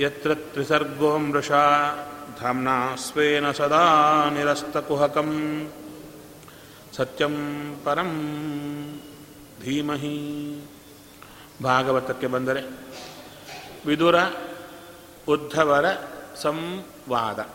ಯತ್ರ 0.00 0.34
ತ್ರಿಸರ್ಗೋ 0.34 1.18
ಮೃಷಾ 1.18 1.64
ಧಾಮ್ನಾ 2.40 2.96
ಸ್ವೇನ 2.96 3.50
ಸದಾ 3.50 4.28
ನಿರಸ್ತಕುಹಕಂ 4.30 5.72
ಸತ್ಯಂ 6.96 7.34
ಪರಂ 7.84 8.10
ಧೀಮಹಿ 9.62 10.58
ಭಾಗವತಕ್ಕೆ 11.62 12.26
ಬಂದರೆ 12.26 12.62
ವಿದುರ 13.86 14.14
ಉದ್ಧವರ 15.28 15.84
ಸಂವಾದ. 16.36 17.48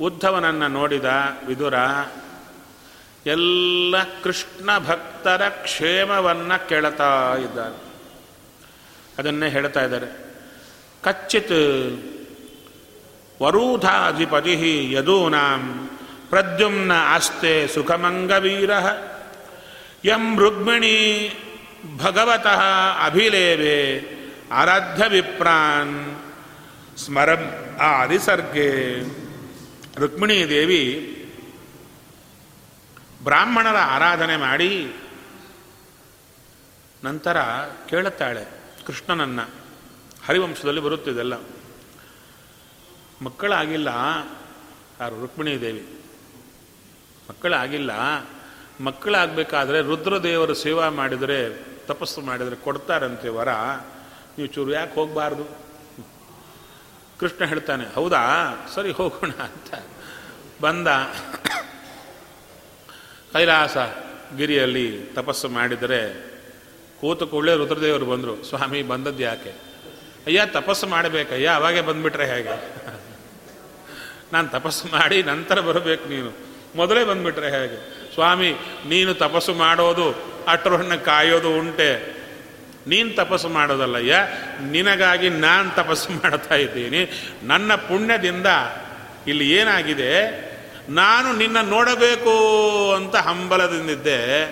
ಉದ್ಧವನನ್ನು 0.00 0.68
ನೋಡಿದ 0.68 1.04
ವಿದುರ 1.46 1.74
ಎಲ್ಲ 3.26 3.94
ಕೃಷ್ಣ 4.22 4.78
ಭಕ್ತರ 4.78 5.48
ಕ್ಷೇಮವನ್ನು 5.48 6.68
ಕೇಳ್ತಾ 6.68 7.36
ಇದ್ದಾರೆ 7.36 7.84
ಅದನ್ನೇ 9.18 9.48
ಹೇಳ್ತಾ 9.48 9.80
ಇದ್ದಾರೆ. 9.80 10.23
ಕಚ್ಚಿತ್ 11.04 11.58
ವರೂಧಾಧಿಪತಿ 13.42 14.54
ಯದೂನಾಂ 14.92 15.62
ಪ್ರದ್ಯುಮ್ನ 16.30 16.92
ಆಸ್ತೆ 16.96 17.68
ಸುಖಮಂಗವೀರ. 17.68 18.70
ಯಂ 20.04 20.38
ರುಕ್ಮಿಣಿ 20.38 20.96
ಭಗವತಃ 21.96 22.62
ಅಭಿಲೇವೆ 23.04 23.78
ಆರಾಧ್ಯ 24.52 25.04
ವಿಪ್ರಾನ್ 25.08 25.94
ಸ್ಮರಂ 26.98 27.42
ಆದಿಸರ್ಗೆ. 27.80 28.70
ರುಕ್ಮಿಣೀ 29.96 30.48
ದೇವಿ 30.48 30.82
ಬ್ರಾಹ್ಮಣರ 33.24 33.76
ಆರಾಧನೆ 33.76 34.36
ಮಾಡಿ 34.36 34.72
ನಂತರ 37.04 37.36
ಕೇಳುತ್ತಾಳೆ 37.90 38.44
ಕೃಷ್ಣನನ್ನ. 38.86 39.40
ಹರಿವಂಶದಲ್ಲಿ 40.26 40.80
ಬರುತ್ತಿದೆಲ್ಲ 40.80 41.34
ಮಕ್ಕಳಾಗಿಲ್ಲ 43.22 43.88
ಯಾರು 45.00 45.20
ರುಕ್ಮಿಣಿ 45.20 45.60
ದೇವಿ 45.60 45.86
ಮಕ್ಕಳಾಗಿಲ್ಲ, 47.30 47.90
ಮಕ್ಕಳಾಗಬೇಕಾದ್ರೆ 48.80 49.80
ರುದ್ರದೇವರ 49.80 50.52
ಸೇವಾ 50.52 50.88
ಮಾಡಿದರೆ, 50.88 51.64
ತಪಸ್ಸು 51.86 52.20
ಮಾಡಿದರೆ 52.20 52.56
ಕೊಡ್ತಾರಂತೆ 52.56 53.28
ವರ. 53.28 53.48
ನೀವು 54.38 54.46
ಚೂರು 54.46 54.72
ಯಾಕೆ 54.72 54.94
ಹೋಗಬಾರ್ದು? 54.94 55.44
ಕೃಷ್ಣ 57.20 57.44
ಹೇಳ್ತಾನೆ, 57.44 57.94
ಹೌದಾ? 57.94 58.54
ಸರಿ 58.74 58.90
ಹೋಗೋಣ 58.90 59.30
ಅಂತ. 59.30 59.82
ಬಂದ. 60.60 60.88
ಕೈಲಾಸ 63.32 63.76
ಗಿರಿಯಲ್ಲಿ 64.36 65.10
ತಪಸ್ಸು 65.14 65.48
ಮಾಡಿದರೆ, 65.48 66.30
ಕೂತು 67.00 67.26
ಕೂಡಲೇ 67.26 67.56
ರುದ್ರದೇವರು 67.56 68.06
ಬಂದರು, 68.06 68.44
ಸ್ವಾಮಿ 68.44 68.82
ಬಂದದ್ದು 68.82 69.22
ಯಾಕೆ 69.22 69.73
ಅಯ್ಯ, 70.26 70.40
ತಪಸ್ಸು 70.46 70.86
ಮಾಡಬೇಕಯ್ಯ, 70.86 71.48
ಅವಾಗೆ 71.48 71.80
ಬಂದ್ಬಿಟ್ರೆ 71.80 72.26
ಹೇಗೆ? 72.26 72.74
ನಾನು 74.32 74.48
ತಪಸ್ಸು 74.48 74.88
ಮಾಡಿ 74.88 75.22
ನಂತರ 75.22 75.60
ಬರಬೇಕು 75.60 76.08
ನೀನು. 76.08 76.38
ಮೊದಲೇ 76.76 77.04
ಬಂದ್ಬಿಟ್ರೆ 77.04 77.50
ಹೇಗೆ? 77.50 78.04
ಸ್ವಾಮಿ, 78.14 78.54
ನೀನು 78.88 79.14
ತಪಸ್ಸು 79.14 79.54
ಮಾಡೋದು 79.54 80.34
ಅಟ್ರಹಣ್ಣು 80.48 81.04
ಕಾಯೋದು 81.04 81.58
ಉಂಟೆ. 81.58 82.16
ನೀನು 82.86 83.16
ತಪಸ್ಸು 83.16 83.48
ಮಾಡೋದಲ್ಲಯ್ಯ? 83.48 84.16
ನಿನಗಾಗಿ 84.62 85.28
ನಾನು 85.28 85.70
ತಪಸ್ಸು 85.70 86.12
ಮಾಡ್ತಾ 86.12 86.54
ಇದ್ದೀನಿ. 86.54 87.32
ನನ್ನ 87.42 87.74
ಪುಣ್ಯದಿಂದ 87.74 88.46
ಇಲ್ಲಿ 89.26 89.50
ಏನಾಗಿದೆ? 89.50 90.44
ನಾನು 90.88 91.32
ನಿನ್ನ 91.32 91.60
ನೋಡಬೇಕು 91.60 92.34
ಅಂತ 92.92 93.16
ಹಂಬಲದಿಂದಿದ್ದೆ. 93.16 94.44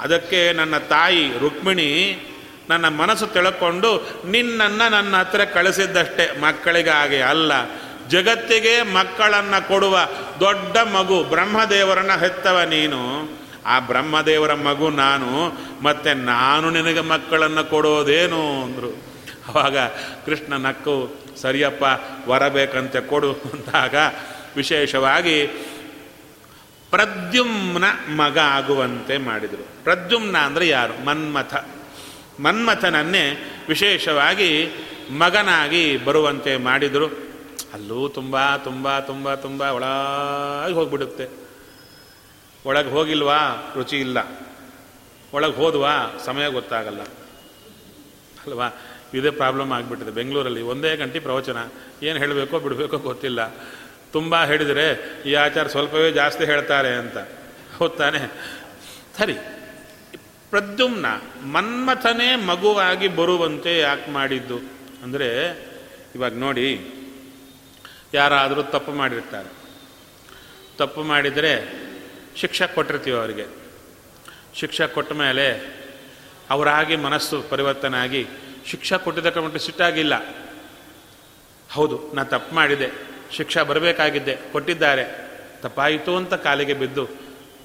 ಅದಕ್ಕೆ 0.00 0.52
ನನ್ನ 0.52 0.78
ತಾಯಿ 0.78 1.38
ರುಕ್ಮಿಣಿ 1.38 2.22
ನನ್ನ 2.68 2.88
ಮನಸ್ಸು 2.88 3.26
ತಿಳ್ಕೊಂಡು 3.26 4.20
ನಿನ್ನನ್ನು 4.26 4.90
ನನ್ನ 4.90 5.16
ಹತ್ರ 5.16 5.44
ಕಳಿಸಿದ್ದಷ್ಟೇ 5.44 6.38
ಮಕ್ಕಳಿಗಾಗಿ 6.40 7.20
ಅಲ್ಲ. 7.20 7.52
ಜಗತ್ತಿಗೆ 8.08 8.82
ಮಕ್ಕಳನ್ನು 8.82 9.68
ಕೊಡುವ 9.68 9.98
ದೊಡ್ಡ 10.40 10.76
ಮಗು 10.76 11.24
ಬ್ರಹ್ಮದೇವರನ್ನ 11.24 12.12
ಹೆತ್ತವ 12.20 12.60
ನೀನು. 12.62 13.28
ಆ 13.66 13.78
ಬ್ರಹ್ಮದೇವರ 13.78 14.54
ಮಗು 14.54 14.90
ನಾನು, 14.90 15.58
ಮತ್ತೆ 15.82 16.14
ನಾನು 16.14 16.70
ನಿನಗೆ 16.70 17.00
ಮಕ್ಕಳನ್ನು 17.00 17.70
ಕೊಡೋದೇನು 17.70 18.62
ಅಂದರು. 18.62 19.02
ಆವಾಗ 19.48 19.78
ಕೃಷ್ಣ 20.26 20.56
ನಕ್ಕು, 20.56 21.16
ಸರಿಯಪ್ಪ, 21.42 21.84
ವರಬೇಕಂತೆ 22.28 23.00
ಕೊಡು 23.00 23.32
ಅಂದಾಗ 23.32 23.94
ವಿಶೇಷವಾಗಿ 24.56 25.46
ಪ್ರದ್ಯುಮ್ನ 26.90 27.84
ಮಗ 28.16 28.38
ಆಗುವಂತೆ 28.38 29.18
ಮಾಡಿದರು. 29.18 29.84
ಪ್ರದ್ಯುಮ್ನ 29.84 30.36
ಅಂದರೆ 30.38 30.68
ಯಾರು? 30.68 31.04
ಮನ್ಮಥ. 31.04 31.54
ಮನ್ಮಥನನ್ನೇ 32.40 33.52
ವಿಶೇಷವಾಗಿ 33.68 34.68
ಮಗನಾಗಿ 35.10 35.96
ಬರುವಂತೆ 35.96 36.56
ಮಾಡಿದರು. 36.56 37.06
ಅಲ್ಲೂ 37.72 38.08
ತುಂಬ 38.08 38.56
ತುಂಬ 38.56 38.98
ತುಂಬ 38.98 39.34
ತುಂಬ 39.34 39.60
ಒಳಗೆ 39.60 40.74
ಹೋಗ್ಬಿಡುತ್ತೆ. 40.74 41.28
ಒಳಗೆ 42.66 42.90
ಹೋಗಿಲ್ವಾ? 42.90 43.72
ರುಚಿ 43.76 44.00
ಇಲ್ಲ. 44.00 44.18
ಒಳಗೆ 45.34 45.54
ಹೋದ್ವಾ? 45.54 46.22
ಸಮಯ 46.24 46.48
ಗೊತ್ತಾಗಲ್ಲ. 46.48 47.00
ಅಲ್ವಾ? 48.46 48.68
ಇದೇ 49.14 49.30
ಪ್ರಾಬ್ಲಮ್ 49.30 49.72
ಆಗಿಬಿಟ್ಟಿದೆ. 49.72 50.10
ಬೆಂಗಳೂರಲ್ಲಿ 50.10 50.62
ಒಂದೇ 50.62 50.96
ಗಂಟೆ 50.96 51.20
ಪ್ರವಚನ. 51.20 51.56
ಏನು 52.02 52.18
ಹೇಳಬೇಕೋ, 52.18 52.60
ಬಿಡಬೇಕೋ 52.60 52.98
ಗೊತ್ತಿಲ್ಲ. 52.98 53.48
ತುಂಬ 54.12 54.44
ಹೇಳಿದರೆ 54.44 55.12
ಈ 55.26 55.34
ಆಚಾರ 55.34 55.66
ಸ್ವಲ್ಪವೇ 55.66 56.12
ಜಾಸ್ತಿ 56.12 56.44
ಹೇಳ್ತಾರೆ 56.44 56.88
ಅಂತ. 56.88 57.16
ಹೋಗ್ತಾನೆ. 57.78 58.18
ತಾನೆ 58.18 58.52
ಸರಿ. 59.18 59.63
ಪ್ರದ್ಯುಮ್ನ, 60.54 61.06
ಮನ್ಮಥನೇ 61.44 62.36
ಮಗುವಾಗಿ 62.36 63.08
ಬರುವಂತೆ 63.08 63.78
ಯಾಕೆ 63.78 64.10
ಮಾಡಿದ್ದು? 64.10 64.58
ಅಂದರೆ, 65.02 65.28
ಇವಾಗ 66.14 66.34
ನೋಡಿ, 66.34 66.66
ಯಾರಾದರೂ 68.14 68.62
ತಪ್ಪು 68.62 68.92
ಮಾಡಿರ್ತಾರೆ. 68.92 69.50
ತಪ್ಪು 70.78 71.02
ಮಾಡಿದರೆ 71.02 71.52
ಶಿಕ್ಷೆ 72.36 72.66
ಕೊಟ್ಟಿರ್ತೀವಿ 72.74 73.16
ಅವರಿಗೆ. 73.16 73.46
ಶಿಕ್ಷೆ 74.54 74.86
ಕೊಟ್ಟ 74.86 75.12
ಮೇಲೆ 75.12 75.46
ಅವರಾಗಿ 76.50 76.96
ಮನಸ್ಸು 76.96 77.42
ಪರಿವರ್ತನೆ 77.42 77.96
ಆಗಿ 77.96 78.22
ಶಿಕ್ಷೆ 78.66 78.98
ಕೊಟ್ಟಿದ್ದಕ್ಕೆ 79.04 79.40
ಮಟ್ಟ 79.40 79.56
ಸಿಟ್ಟಾಗಿಲ್ಲ 79.56 80.14
ಹೌದು, 81.70 81.96
ನಾ 82.14 82.24
ತಪ್ಪು 82.24 82.54
ಮಾಡಿದೆ 82.54 82.88
ಶಿಕ್ಷೆ 83.36 83.62
ಬರಬೇಕಾಗಿದ್ದೆ, 83.62 84.36
ಕೊಟ್ಟಿದ್ದಾರೆ. 84.52 85.04
ತಪ್ಪಾಯಿತು 85.62 86.16
ಅಂತ 86.16 86.34
ಕಾಲಿಗೆ 86.34 86.74
ಬಿದ್ದು 86.74 87.04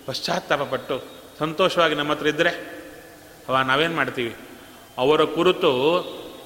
ಪಶ್ಚಾತ್ತಾಪಪಟ್ಟು 0.06 1.20
ಸಂತೋಷವಾಗಿ 1.40 1.96
ನಮ್ಮ 1.96 2.12
ಹತ್ರ 2.12 2.28
ಇದ್ದರೆ 2.28 2.79
ಅವ 3.50 3.58
ನಾವೇನು 3.58 3.96
ಮಾಡ್ತೀವಿ? 3.96 4.36
ಅವರ 4.98 5.24
ಕುರಿತು 5.24 5.70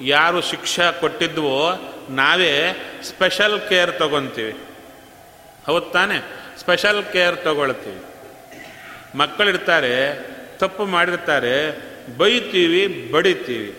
ಯಾರು 0.00 0.40
ಶಿಕ್ಷೆ 0.40 1.00
ಕೊಟ್ಟಿದ್ವೋ 1.00 1.74
ನಾವೇ 2.10 2.76
ಸ್ಪೆಷಲ್ 3.02 3.68
ಕೇರ್ 3.68 3.98
ತಗೊತೀವಿ. 3.98 4.56
ಹೌದು 5.66 5.86
ತಾನೆ? 5.86 6.18
ಸ್ಪೆಷಲ್ 6.58 7.12
ಕೇರ್ 7.12 7.36
ತಗೊಳ್ತೀವಿ. 7.36 8.02
ಮಕ್ಕಳಿರ್ತಾರೆ, 9.18 10.26
ತಪ್ಪು 10.58 10.84
ಮಾಡಿರ್ತಾರೆ, 10.84 11.78
ಬೈತೀವಿ, 12.18 13.12
ಬಡಿತೀವಿ. 13.12 13.74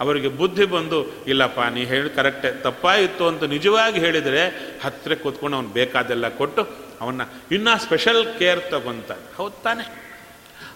ಅವರಿಗೆ 0.00 0.28
ಬುದ್ಧಿ 0.28 0.64
ಬಂದು, 0.64 1.24
ಇಲ್ಲಪ್ಪ, 1.24 1.60
ನೀ 1.60 1.84
ಹೇಳಿ 1.84 2.10
ಕರೆಕ್ಟೇ 2.10 2.50
ತಪ್ಪಾಯಿತು 2.50 3.26
ಅಂತ 3.26 3.42
ನಿಜವಾಗಿ 3.42 4.00
ಹೇಳಿದರೆ 4.00 4.46
ಹತ್ತಿರ 4.84 5.14
ಕೂತ್ಕೊಂಡು 5.14 5.56
ಅವನು 5.56 5.68
ಬೇಕಾದೆಲ್ಲ 5.68 6.28
ಕೊಟ್ಟು 6.28 6.68
ಅವನ್ನ 7.00 7.22
ಇನ್ನೂ 7.52 7.78
ಸ್ಪೆಷಲ್ 7.78 8.38
ಕೇರ್ 8.38 8.70
ತಗೊಂತಾನೆ. 8.70 9.36
ಹೌದು 9.36 9.62
ತಾನೆ? 9.62 9.82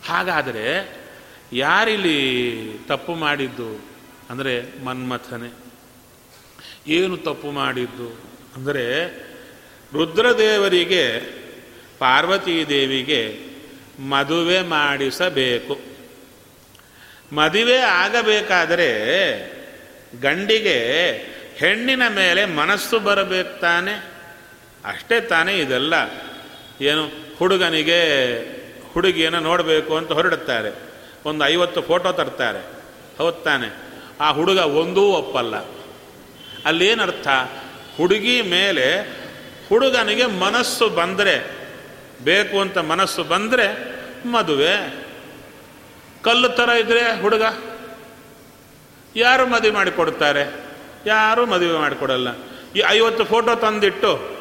ಹಾಗಾದರೆ 0.08 1.01
ಯಾರಿಲ್ಲಿ 1.52 2.78
ತಪ್ಪು 2.88 3.14
ಮಾಡಿದ್ದು 3.14 3.84
ಅಂದರೆ 4.30 4.84
ಮನ್ಮಥನೆ? 4.84 5.50
ಏನು 6.86 7.16
ತಪ್ಪು 7.16 7.50
ಮಾಡಿದ್ದು 7.50 8.22
ಅಂದರೆ 8.56 9.06
ರುದ್ರದೇವರಿಗೆ, 9.92 11.20
ಪಾರ್ವತೀ 11.98 12.64
ದೇವಿಗೆ 12.64 13.38
ಮದುವೆ 14.00 14.62
ಮಾಡಿಸಬೇಕು. 14.62 15.80
ಮದುವೆ 17.32 17.78
ಆಗಬೇಕಾದರೆ 17.78 18.90
ಗಂಡಿಗೆ 20.20 21.12
ಹೆಣ್ಣಿನ 21.56 22.02
ಮೇಲೆ 22.08 22.44
ಮನಸ್ಸು 22.44 23.00
ಬರಬೇಕು 23.00 23.60
ತಾನೆ? 23.60 23.94
ಅಷ್ಟೇ 24.84 25.20
ತಾನೇ 25.20 25.58
ಇದೆಲ್ಲ. 25.58 25.94
ಏನು, 26.80 27.08
ಹುಡುಗನಿಗೆ 27.38 28.00
ಹುಡುಗಿಯನ್ನು 28.92 29.40
ನೋಡಬೇಕು 29.40 29.96
ಅಂತ 29.96 30.12
ಹೊರಡುತ್ತಾರೆ. 30.12 30.91
ಒಂದು 31.24 31.44
ಐವತ್ತು 31.44 31.82
ಫೋಟೋ 31.82 32.12
ತರ್ತಾರೆ. 32.12 32.64
ಹೌದು 33.18 33.44
ಆ 34.20 34.32
ಹುಡುಗ 34.32 34.58
ಒಂದೂ 34.58 35.02
ಒಪ್ಪಲ್ಲ. 35.02 35.56
ಅಲ್ಲೇನರ್ಥ? 36.64 37.28
ಹುಡುಗಿ 37.96 38.42
ಮೇಲೆ 38.42 39.00
ಹುಡುಗನಿಗೆ 39.68 40.26
ಮನಸ್ಸು 40.26 40.88
ಬಂದರೆ, 40.88 41.68
ಬೇಕು 42.24 42.60
ಅಂತ 42.60 42.78
ಮನಸ್ಸು 42.78 43.24
ಬಂದರೆ 43.24 43.92
ಮದುವೆ. 44.26 45.04
ಕಲ್ಲು 46.22 46.48
ಥರ 46.48 46.68
ಇದ್ರೆ 46.68 47.20
ಹುಡುಗ? 47.20 47.42
ಯಾರು 49.16 49.46
ಮದುವೆ 49.46 49.70
ಮಾಡಿಕೊಡ್ತಾರೆ? 49.70 50.64
ಯಾರೂ 51.06 51.46
ಮದುವೆ 51.46 51.78
ಮಾಡಿಕೊಡಲ್ಲ. 51.78 52.28
ಈ 52.76 52.82
ಐವತ್ತು 52.88 53.24
ಫೋಟೋ 53.24 53.54
ತಂದಿಟ್ಟು 53.54 54.36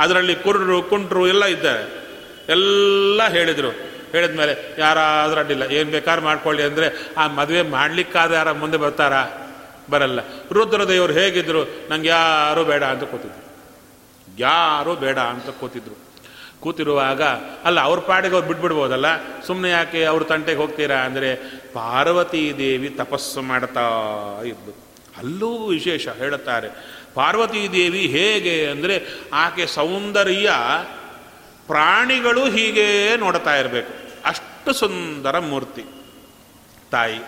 ಅದರಲ್ಲಿ 0.00 0.34
ಕುರ್ರು 0.34 0.82
ಕುಂಟ್ರು 0.82 1.28
ಎಲ್ಲ 1.28 1.44
ಇದ್ದಾರೆ. 1.44 1.92
ಎಲ್ಲ 2.48 3.28
ಹೇಳಿದರು. 3.28 3.87
ಹೇಳಿದ 4.12 4.34
ಮೇಲೆ 4.38 4.74
ಯಾರಾದರೂ 4.78 5.40
ಅಡ್ಡಿಲ್ಲ, 5.40 5.64
ಏನು 5.70 5.90
ಬೇಕಾದ್ರೂ 5.90 6.22
ಮಾಡ್ಕೊಳ್ಳಿ 6.22 6.62
ಅಂದರೆ 6.62 6.88
ಆ 7.16 7.26
ಮದುವೆ 7.26 7.62
ಮಾಡಲಿಕ್ಕಾದ 7.62 8.32
ಯಾರ 8.32 8.52
ಮುಂದೆ 8.52 8.76
ಬರ್ತಾರಾ? 8.76 9.22
ಬರಲ್ಲ. 9.90 10.20
ರುದ್ರದೇವರು 10.52 11.12
ಹೇಗಿದ್ರು, 11.12 11.62
ನಂಗೆ 11.90 12.08
ಯಾರೂ 12.08 12.64
ಬೇಡ 12.64 12.84
ಅಂತ 12.84 13.04
ಕೂತಿದ್ರು. 13.04 13.44
ಯಾರೂ 14.38 14.94
ಬೇಡ 14.96 15.18
ಅಂತ 15.18 15.50
ಕೂತಿದ್ರು. 15.50 15.96
ಕೂತಿರುವಾಗ, 16.60 17.22
ಅಲ್ಲ, 17.64 17.80
ಅವ್ರ 17.80 18.00
ಪಾಡಿಗೆ 18.00 18.34
ಅವ್ರು 18.34 18.48
ಬಿಟ್ಬಿಡ್ಬೋದಲ್ಲ? 18.48 19.06
ಸುಮ್ಮನೆ 19.46 19.70
ಯಾಕೆ 19.70 20.04
ಅವ್ರ 20.04 20.22
ತಂಟೆಗೆ 20.22 20.58
ಹೋಗ್ತೀರಾ 20.58 20.98
ಅಂದರೆ, 20.98 21.30
ಪಾರ್ವತೀ 21.74 22.52
ದೇವಿ 22.52 22.88
ತಪಸ್ಸು 22.88 23.42
ಮಾಡ್ತಾ 23.42 23.86
ಇದ್ದು 24.44 24.72
ಅಲ್ಲೂ 25.18 25.66
ವಿಶೇಷ 25.66 26.08
ಹೇಳುತ್ತಾರೆ. 26.08 26.68
ಪಾರ್ವತೀ 27.14 27.68
ದೇವಿ 27.68 28.02
ಹೇಗೆ 28.06 28.66
ಅಂದರೆ, 28.66 28.96
ಆಕೆ 29.32 29.66
ಸೌಂದರ್ಯ 29.66 30.50
ಪ್ರಾಣಿಗಳು 31.68 32.50
ಹೀಗೆ 32.50 33.16
ನೋಡ್ತಾ 33.16 33.56
ಇರಬೇಕು. 33.56 33.92
ಅಷ್ಟು 34.28 34.72
ಸುಂದರ 34.72 35.38
ಮೂರ್ತಿ. 35.38 35.84
ತಾಯಿ. 36.90 37.20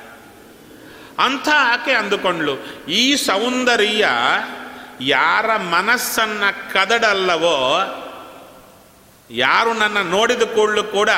ಅಂಥ 1.19 1.49
ಆಕೆ 1.49 1.93
ಅಂದುಕೊಂಡ್ಲು 1.93 2.55
ಈ 2.89 3.17
ಸೌಂದರ್ಯ 3.17 4.09
ಯಾರ 5.01 5.57
ಮನಸ್ಸನ್ನು 5.57 6.73
ಕದಡಲ್ಲವೋ, 6.73 7.59
ಯಾರು 9.31 9.73
ನನ್ನ 9.73 9.99
ನೋಡಿದ 9.99 10.43
ಕೂಡಲು 10.43 10.85
ಕೂಡ 10.85 11.11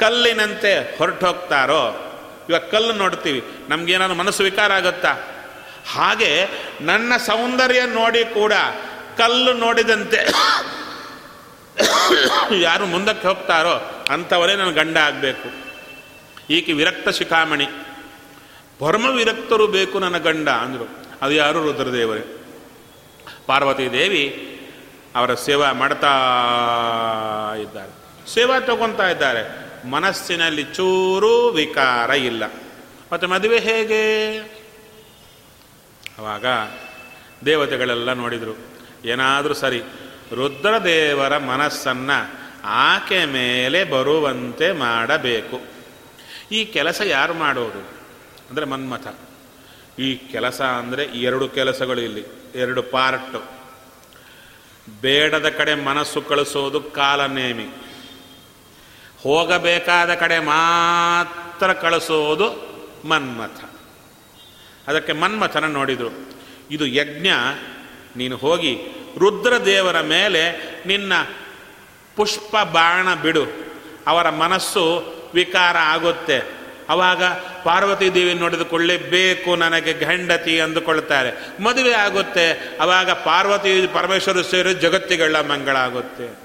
ಕಲ್ಲಿನಂತೆ 0.00 0.98
ಹೊರಟೋಗ್ತಾರೋ? 0.98 2.04
ಇವಾಗ 2.48 2.60
ಕಲ್ಲು 2.60 2.92
ನೋಡ್ತೀವಿ, 2.92 3.44
ನಮಗೇನಾದ್ರು 3.68 4.18
ಮನಸ್ಸು 4.18 4.42
ವಿಕಾರ 4.42 4.72
ಆಗುತ್ತಾ? 4.72 5.16
ಹಾಗೆ 5.92 6.48
ನನ್ನ 6.80 7.16
ಸೌಂದರ್ಯ 7.16 7.86
ನೋಡಿ 7.86 8.24
ಕೂಡ 8.24 8.52
ಕಲ್ಲು 9.18 9.52
ನೋಡಿದಂತೆ 9.52 10.18
ಯಾರು 12.60 12.86
ಮುಂದಕ್ಕೆ 12.86 13.28
ಹೋಗ್ತಾರೋ 13.28 14.06
ಅಂಥವರೇ 14.10 14.56
ನನ್ನ 14.56 14.70
ಗಂಡ 14.70 14.96
ಆಗಬೇಕು. 14.96 15.68
ಈಕೆ 16.50 16.72
ವಿರಕ್ತ 16.72 17.08
ಶಿಖಾಮಣಿ. 17.08 17.66
ಪರಮ 18.78 19.10
ವಿರಕ್ತರು 19.10 19.66
ಬೇಕು 19.66 19.98
ನನ್ನ 19.98 20.18
ಗಂಡ 20.18 20.48
ಅಂದರು. 20.48 20.88
ಅದು 21.22 21.32
ಯಾರು? 21.32 21.62
ರುದ್ರದೇವರೇ. 21.62 22.46
ಪಾರ್ವತಿ 23.46 23.92
ದೇವಿ 23.92 24.44
ಅವರ 25.16 25.34
ಸೇವಾ 25.34 25.72
ಮಾಡ್ತಾ 25.72 26.12
ಇದ್ದಾರೆ. 27.60 27.92
ಸೇವಾ 28.34 28.60
ತಗೊತಾ 28.60 29.10
ಇದ್ದಾರೆ. 29.10 29.68
ಮನಸ್ಸಿನಲ್ಲಿ 29.90 30.62
ಚೂರೂ 30.62 31.48
ವಿಕಾರ 31.48 32.10
ಇಲ್ಲ. 32.10 32.44
ಮತ್ತು 33.12 33.28
ಮದುವೆ 33.28 33.58
ಹೇಗೆ? 33.58 34.38
ಅವಾಗ 36.18 36.44
ದೇವತೆಗಳೆಲ್ಲ 37.46 38.12
ನೋಡಿದರು, 38.12 38.56
ಏನಾದರೂ 39.04 39.54
ಸರಿ 39.54 39.82
ರುದ್ರದೇವರ 40.34 41.38
ಮನಸ್ಸನ್ನು 41.38 42.48
ಆಕೆ 42.64 43.24
ಮೇಲೆ 43.24 43.84
ಬರುವಂತೆ 43.84 44.72
ಮಾಡಬೇಕು. 44.72 45.60
ಈ 46.52 46.64
ಕೆಲಸ 46.64 47.00
ಯಾರು 47.04 47.34
ಮಾಡೋದು? 47.34 47.78
ಅಂದರೆ 48.50 48.64
ಮನ್ಮಥ. 48.64 49.06
ಈ 49.98 50.14
ಕೆಲಸ 50.14 50.60
ಅಂದರೆ 50.60 51.04
ಎರಡು 51.04 51.48
ಕೆಲಸಗಳು 51.48 52.00
ಇಲ್ಲಿ, 52.00 52.24
ಎರಡು 52.54 52.82
ಪಾರ್ಟು 52.82 53.58
ಬೇಡದ 55.00 55.48
ಕಡೆ 55.48 55.74
ಮನಸ್ಸು 55.74 56.22
ಕಳಿಸೋದು 56.22 56.80
ಕಾಲನೇಮಿ. 56.80 57.66
ಹೋಗಬೇಕಾದ 59.22 60.14
ಕಡೆ 60.14 60.38
ಮಾತ್ರ 60.38 61.72
ಕಳಿಸೋದು 61.72 62.68
ಮನ್ಮಥ. 63.08 63.64
ಅದಕ್ಕೆ 64.88 65.12
ಮನ್ಮಥನ 65.12 65.64
ನೋಡಿದರು. 65.64 66.38
ಇದು 66.70 66.86
ಯಜ್ಞ, 66.86 67.26
ನೀನು 68.16 68.36
ಹೋಗಿ 68.36 68.78
ರುದ್ರದೇವರ 69.18 70.00
ಮೇಲೆ 70.00 70.52
ನಿನ್ನ 70.86 71.12
ಪುಷ್ಪ 72.16 72.56
ಬಾಣ 72.56 73.14
ಬಿಡು. 73.14 73.44
ಅವರ 74.06 74.30
ಮನಸ್ಸು 74.30 75.14
ವಿಕಾರ 75.34 75.76
ಆಗುತ್ತೆ. 75.76 76.58
ಅವಾಗ 76.88 77.24
ಪಾರ್ವತಿ 77.64 78.14
ದೇವಿ 78.14 78.34
ನೋಡಿದುಕೊಳ್ಳೇಬೇಕು 78.34 79.56
ನನಗೆ 79.56 79.92
ಗಂಡತಿ 79.92 80.60
ಅಂದುಕೊಳ್ತಾರೆ. 80.60 81.62
ಮದುವೆ 81.62 81.92
ಆಗುತ್ತೆ. 81.92 82.76
ಅವಾಗ 82.80 83.10
ಪಾರ್ವತಿ 83.10 83.86
ಪರಮೇಶ್ವರ 83.86 84.42
ಸೇರಿ 84.42 84.74
ಜಗತ್ತಿಗಳ 84.74 85.36
ಮಂಗಳ 85.40 85.76
ಆಗುತ್ತೆ. 85.76 86.38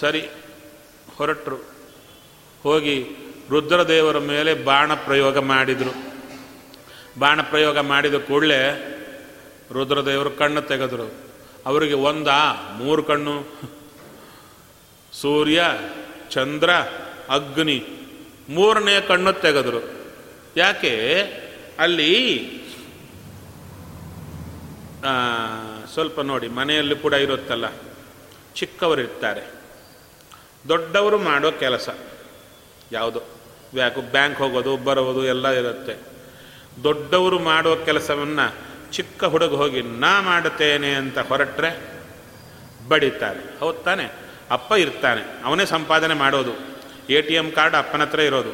ಸರಿ, 0.00 0.28
ಹೊರಟರು. 1.16 1.74
ಹೋಗಿ 2.62 3.06
ರುದ್ರದೇವರ 3.50 4.18
ಮೇಲೆ 4.18 4.54
ಬಾಣ 4.54 4.94
ಪ್ರಯೋಗ 4.94 5.38
ಮಾಡಿದರು. 5.38 5.94
ಬಾಣ 7.18 7.42
ಪ್ರಯೋಗ 7.42 7.78
ಮಾಡಿದ 7.78 8.14
ಕೂಡಲೇ 8.14 8.90
ರುದ್ರದೇವರು 9.72 10.30
ಕಣ್ಣು 10.30 10.62
ತೆಗೆದರು. 10.62 11.12
ಅವರಿಗೆ 11.66 11.94
ಒಂದ, 11.94 12.28
ಮೂರು 12.76 13.02
ಕಣ್ಣು. 13.02 13.46
ಸೂರ್ಯ, 15.12 15.64
ಚಂದ್ರ, 16.30 16.70
ಅಗ್ನಿ, 17.30 17.84
ಮೂರನೇ 18.48 19.00
ಕಣ್ಣು 19.00 19.32
ತೆಗೆದರು. 19.32 19.92
ಯಾಕೆ? 20.56 21.22
ಅಲ್ಲಿ 21.78 22.50
ಸ್ವಲ್ಪ 25.94 26.20
ನೋಡಿ, 26.20 26.48
ಮನೆಯಲ್ಲಿ 26.48 26.96
ಕೂಡ 26.96 27.12
ಇರುತ್ತಲ್ಲ 27.12 27.64
ಚಿಕ್ಕವರು 28.54 29.00
ಇರ್ತಾರೆ 29.00 29.40
ದೊಡ್ಡವರು 30.68 31.18
ಮಾಡೋ 31.18 31.52
ಕೆಲಸ. 31.52 31.88
ಯಾವುದು? 32.92 33.20
ಯಾಕೆ 33.74 34.10
ಬ್ಯಾಂಕ್ 34.10 34.38
ಹೋಗೋದು, 34.38 34.76
ಬರೋದು, 34.76 35.24
ಎಲ್ಲ 35.24 35.48
ಇರುತ್ತೆ. 35.48 35.96
ದೊಡ್ಡವರು 36.82 37.38
ಮಾಡೋ 37.38 37.76
ಕೆಲಸವನ್ನು 37.76 38.73
ಚಿಕ್ಕ 38.94 39.24
ಹುಡುಗ 39.24 39.54
ಹೋಗಿ, 39.54 39.82
ನಾ 39.82 40.20
ಮಾಡುತ್ತೇನೆ 40.20 40.94
ಅಂತ 40.94 41.18
ಹೊರಟ್ರೆ 41.18 42.00
ಬಡಿತಾರೆ. 42.88 43.58
ಹೌದು 43.60 43.78
ಅಪ್ಪ 44.50 44.72
ಇರ್ತಾನೆ. 44.72 45.22
ಅವನೇ 45.44 45.66
ಸಂಪಾದನೆ 45.66 46.14
ಮಾಡೋದು. 46.14 46.52
ಎ 47.10 47.20
ಟಿ 47.20 47.34
ಎಂ 47.34 47.50
ಕಾರ್ಡ್ 47.50 47.76
ಅಪ್ಪನ 47.76 48.02
ಹತ್ರ 48.02 48.20
ಇರೋದು. 48.20 48.52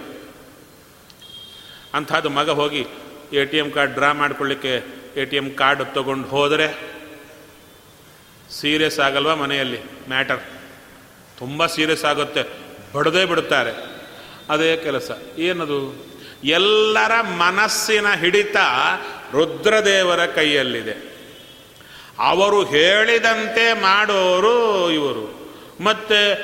ಅಂಥದ್ದು 1.95 2.31
ಮಗ 2.31 2.51
ಹೋಗಿ 2.51 2.87
A 3.33 3.45
T 3.45 3.57
M 3.57 3.71
card 3.71 3.95
draw 3.95 4.13
ಮಾಡ್ಕೊಳ್ಳಿಕ್ಕೆ 4.13 4.85
ಎ 5.17 5.25
ಟಿ 5.25 5.37
ಎಂ 5.37 5.51
ಕಾರ್ಡ್ 5.51 5.95
ತೊಗೊಂಡು 5.95 6.29
ಹೋದರೆ 6.29 6.91
ಸೀರಿಯಸ್ 8.51 9.01
ಆಗಲ್ವಾ 9.01 9.35
ಮನೆಯಲ್ಲಿ? 9.35 9.81
ಮ್ಯಾಟರ್. 10.09 10.41
ತುಂಬ 11.39 11.67
ಸೀರಿಯಸ್ 11.67 12.05
ಆಗುತ್ತೆ. 12.05 12.43
ಬಡದೇ 12.95 13.25
ಬಿಡುತ್ತಾರೆ. 13.25 13.73
ಅದೇ 14.49 14.77
ಕೆಲಸ. 14.77 15.11
ಏನದು? 15.39 16.07
ಎಲ್ಲರ 16.45 17.21
ಮನಸ್ಸಿನ 17.21 18.13
ಹಿಡಿತ 18.13 18.57
ರುದ್ರದೇವರ 19.33 20.27
ಕೈಯಲ್ಲಿದೆ. 20.27 21.11
ಅವರು 22.19 22.65
ಹೇಳಿದಂತೆ 22.65 23.73
ಮಾಡೋರು 23.73 24.91
ಇವರು. 24.91 25.41
ಮತ್ತೆ 25.81 26.35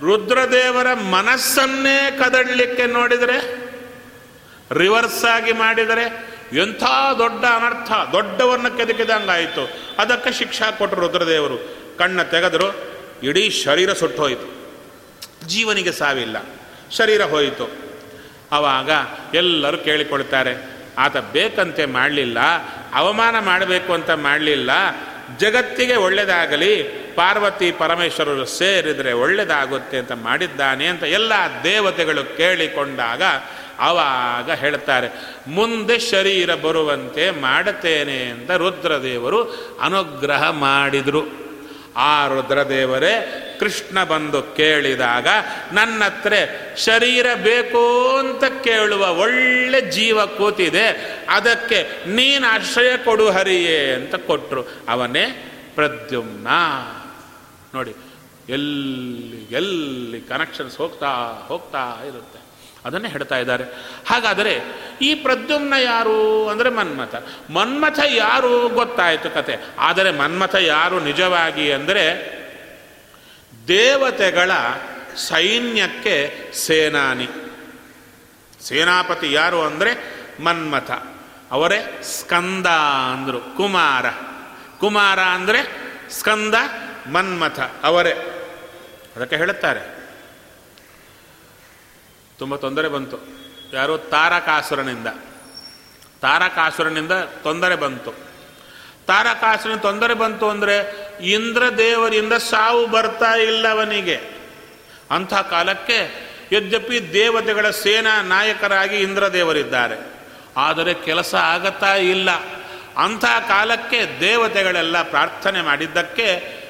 ರುದ್ರದೇವರ 0.00 0.94
ಮನಸ್ಸನ್ನೇ 0.94 2.18
ಕದಡಲಿಕ್ಕೆ 2.24 2.86
ನೋಡಿದರೆ, 2.86 3.70
ರಿವರ್ಸ್ 4.72 5.24
ಆಗಿ 5.24 5.52
ಮಾಡಿದರೆ 5.52 6.30
ಎಂಥ 6.52 6.82
ದೊಡ್ಡ 7.18 7.44
ಅನರ್ಥ 7.44 7.92
ದೊಡ್ಡವನ್ನ 8.12 8.76
ಕೆದಕಿದಂಗಾಯಿತು. 8.76 9.70
ಅದಕ್ಕೆ 9.98 10.32
ಶಿಕ್ಷಾ 10.32 10.70
ಕೊಟ್ಟರು 10.70 11.00
ರುದ್ರದೇವರು. 11.00 11.76
ಕಣ್ಣ 11.98 12.22
ತೆಗೆದರು, 12.22 12.84
ಇಡೀ 13.22 13.50
ಶರೀರ 13.50 13.92
ಸುಟ್ಟೋಯಿತು. 13.92 14.60
ಜೀವನಿಗೆ 15.46 15.92
ಸಾವಿಲ್ಲ. 15.92 16.36
ಶರೀರ 16.90 17.22
ಹೋಯಿತು. 17.22 17.70
ಆವಾಗ 18.52 18.90
ಎಲ್ಲರೂ 19.34 19.76
ಕೇಳಿಕೊಳ್ತಾರೆ 19.78 20.79
ಆತ 21.00 21.16
ಬೇಕಂತೆ 21.32 21.84
ಮಾಡಲಿಲ್ಲ, 21.86 22.38
ಅವಮಾನ 22.94 23.36
ಮಾಡಬೇಕು 23.38 23.92
ಅಂತ 23.92 24.10
ಮಾಡಲಿಲ್ಲ, 24.10 24.70
ಜಗತ್ತಿಗೆ 25.38 25.96
ಒಳ್ಳೆಯದಾಗಲಿ 25.96 26.72
ಪಾರ್ವತಿ 27.16 27.68
ಪರಮೇಶ್ವರರು 27.72 28.46
ಸೇರಿದರೆ 28.46 29.12
ಒಳ್ಳೆಯದಾಗುತ್ತೆ 29.12 29.96
ಅಂತ 29.98 30.12
ಮಾಡಿದ್ದಾನೆ 30.12 30.86
ಅಂತ 30.86 31.02
ಎಲ್ಲ 31.02 31.32
ದೇವತೆಗಳು 31.64 32.22
ಕೇಳಿಕೊಂಡಾಗ 32.36 33.22
ಆವಾಗ 33.80 34.50
ಹೇಳ್ತಾರೆ, 34.52 35.08
ಮುಂದೆ 35.48 35.96
ಶರೀರ 35.98 36.54
ಬರುವಂತೆ 36.54 37.24
ಮಾಡುತ್ತೇನೆ 37.30 38.18
ಅಂತ 38.24 38.50
ರುದ್ರದೇವರು 38.50 39.40
ಅನುಗ್ರಹ 39.82 40.42
ಮಾಡಿದರು. 40.50 41.49
ಆ 41.96 42.26
ರುದ್ರದೇವರೇ, 42.26 43.14
ಕೃಷ್ಣ 43.60 44.04
ಬಂದು 44.04 44.42
ಕೇಳಿದಾಗ 44.42 45.28
ನನ್ನ 45.72 46.04
ಹತ್ರ 46.04 46.32
ಶರೀರ 46.76 47.26
ಬೇಕು 47.34 48.08
ಅಂತ 48.16 48.44
ಕೇಳುವ 48.44 49.16
ಒಳ್ಳೆ 49.16 49.80
ಜೀವ 49.90 50.26
ಕೂತಿದೆ, 50.26 50.86
ಅದಕ್ಕೆ 51.28 51.90
ನೀನು 52.06 52.46
ಆಶ್ರಯ 52.46 52.96
ಕೊಡು 52.96 53.30
ಹರಿಯೇ 53.30 53.92
ಅಂತ 53.92 54.14
ಕೊಟ್ಟರು 54.14 54.62
ಅವನೇ 54.88 55.26
ಪ್ರದ್ಯುಮ್ನ. 55.74 56.48
ನೋಡಿ, 57.74 57.94
ಎಲ್ಲಿ 58.48 59.54
ಎಲ್ಲಿ 59.54 60.20
ಕನೆಕ್ಷನ್ಸ್ 60.20 60.78
ಹೋಗ್ತಾ 60.78 61.10
ಹೋಗ್ತಾ 61.48 62.06
ಇರುತ್ತೆ. 62.06 62.39
ಅದನ್ನೇ 62.84 63.08
ಹೇಳ್ತಾ 63.08 63.38
ಇದ್ದಾರೆ. 63.38 63.64
ಹಾಗಾದರೆ 64.08 64.60
ಈ 65.02 65.14
ಪ್ರದ್ಯುಮ್ನ 65.14 65.74
ಯಾರು 65.82 66.48
ಅಂದರೆ 66.48 66.70
ಮನ್ಮಥ. 66.70 67.14
ಮನ್ಮಥ 67.50 67.98
ಯಾರು 68.08 68.68
ಗೊತ್ತಾಯಿತು 68.68 69.30
ಕತೆ. 69.30 69.56
ಆದರೆ 69.78 70.10
ಮನ್ಮಥ 70.10 70.54
ಯಾರು 70.54 71.00
ನಿಜವಾಗಿ 71.00 71.72
ಅಂದರೆ 71.72 72.40
ದೇವತೆಗಳ 73.68 74.50
ಸೈನ್ಯಕ್ಕೆ 75.16 76.34
ಸೇನಾನಿ. 76.54 77.28
ಸೇನಾಪತಿ 78.62 79.32
ಯಾರು 79.32 79.62
ಅಂದರೆ 79.62 80.20
ಮನ್ಮಥ. 80.40 80.90
ಅವರೇ 81.50 81.98
ಸ್ಕಂದ 82.02 82.66
ಅಂದರು, 83.12 83.56
ಕುಮಾರ. 83.56 84.06
ಕುಮಾರ 84.80 85.20
ಅಂದರೆ 85.20 85.90
ಸ್ಕಂದ 86.10 86.54
ಮನ್ಮಥ 87.06 87.60
ಅವರೇ. 87.82 88.12
ಅದಕ್ಕೆ 89.16 89.36
ಹೇಳುತ್ತಾರೆ. 89.36 89.99
ತುಂಬ 92.40 92.56
ತೊಂದರೆ 92.56 92.88
ಬಂತು. 92.88 93.16
ಯಾರೋ 93.72 93.96
ತಾರಕಾಸುರನಿಂದ. 93.96 95.06
ತಾರಕಾಸುರನಿಂದ 96.22 97.12
ತೊಂದರೆ 97.12 97.76
ಬಂತು. 97.76 98.10
ತಾರಕಾಸುರನ 99.06 99.76
ತೊಂದರೆ 99.76 100.14
ಬಂತು 100.14 100.48
ಅಂದರೆ 100.48 100.76
ಇಂದ್ರದೇವರಿಂದ 101.22 102.32
ಸಾವು 102.32 102.86
ಬರ್ತಾ 102.86 103.34
ಇಲ್ಲ 103.34 103.68
ಅವನಿಗೆ 103.68 104.20
ಅಂಥ 105.10 105.34
ಕಾಲಕ್ಕೆ 105.34 106.30
ಯದ್ಯಪಿ 106.52 107.12
ದೇವತೆಗಳ 107.12 107.70
ಸೇನಾ 107.70 108.22
ನಾಯಕರಾಗಿ 108.22 108.96
ಇಂದ್ರದೇವರಿದ್ದಾರೆ. 108.96 110.12
ಆದರೆ 110.56 110.94
ಕೆಲಸ 110.94 111.34
ಆಗತ್ತಾ 111.34 111.94
ಇಲ್ಲ. 111.94 112.30
ಅಂಥ 112.96 113.24
ಕಾಲಕ್ಕೆ 113.24 114.20
ದೇವತೆಗಳೆಲ್ಲ 114.20 115.02
ಪ್ರಾರ್ಥನೆ 115.02 115.62
ಮಾಡಿದ್ದಕ್ಕೆ 115.62 116.60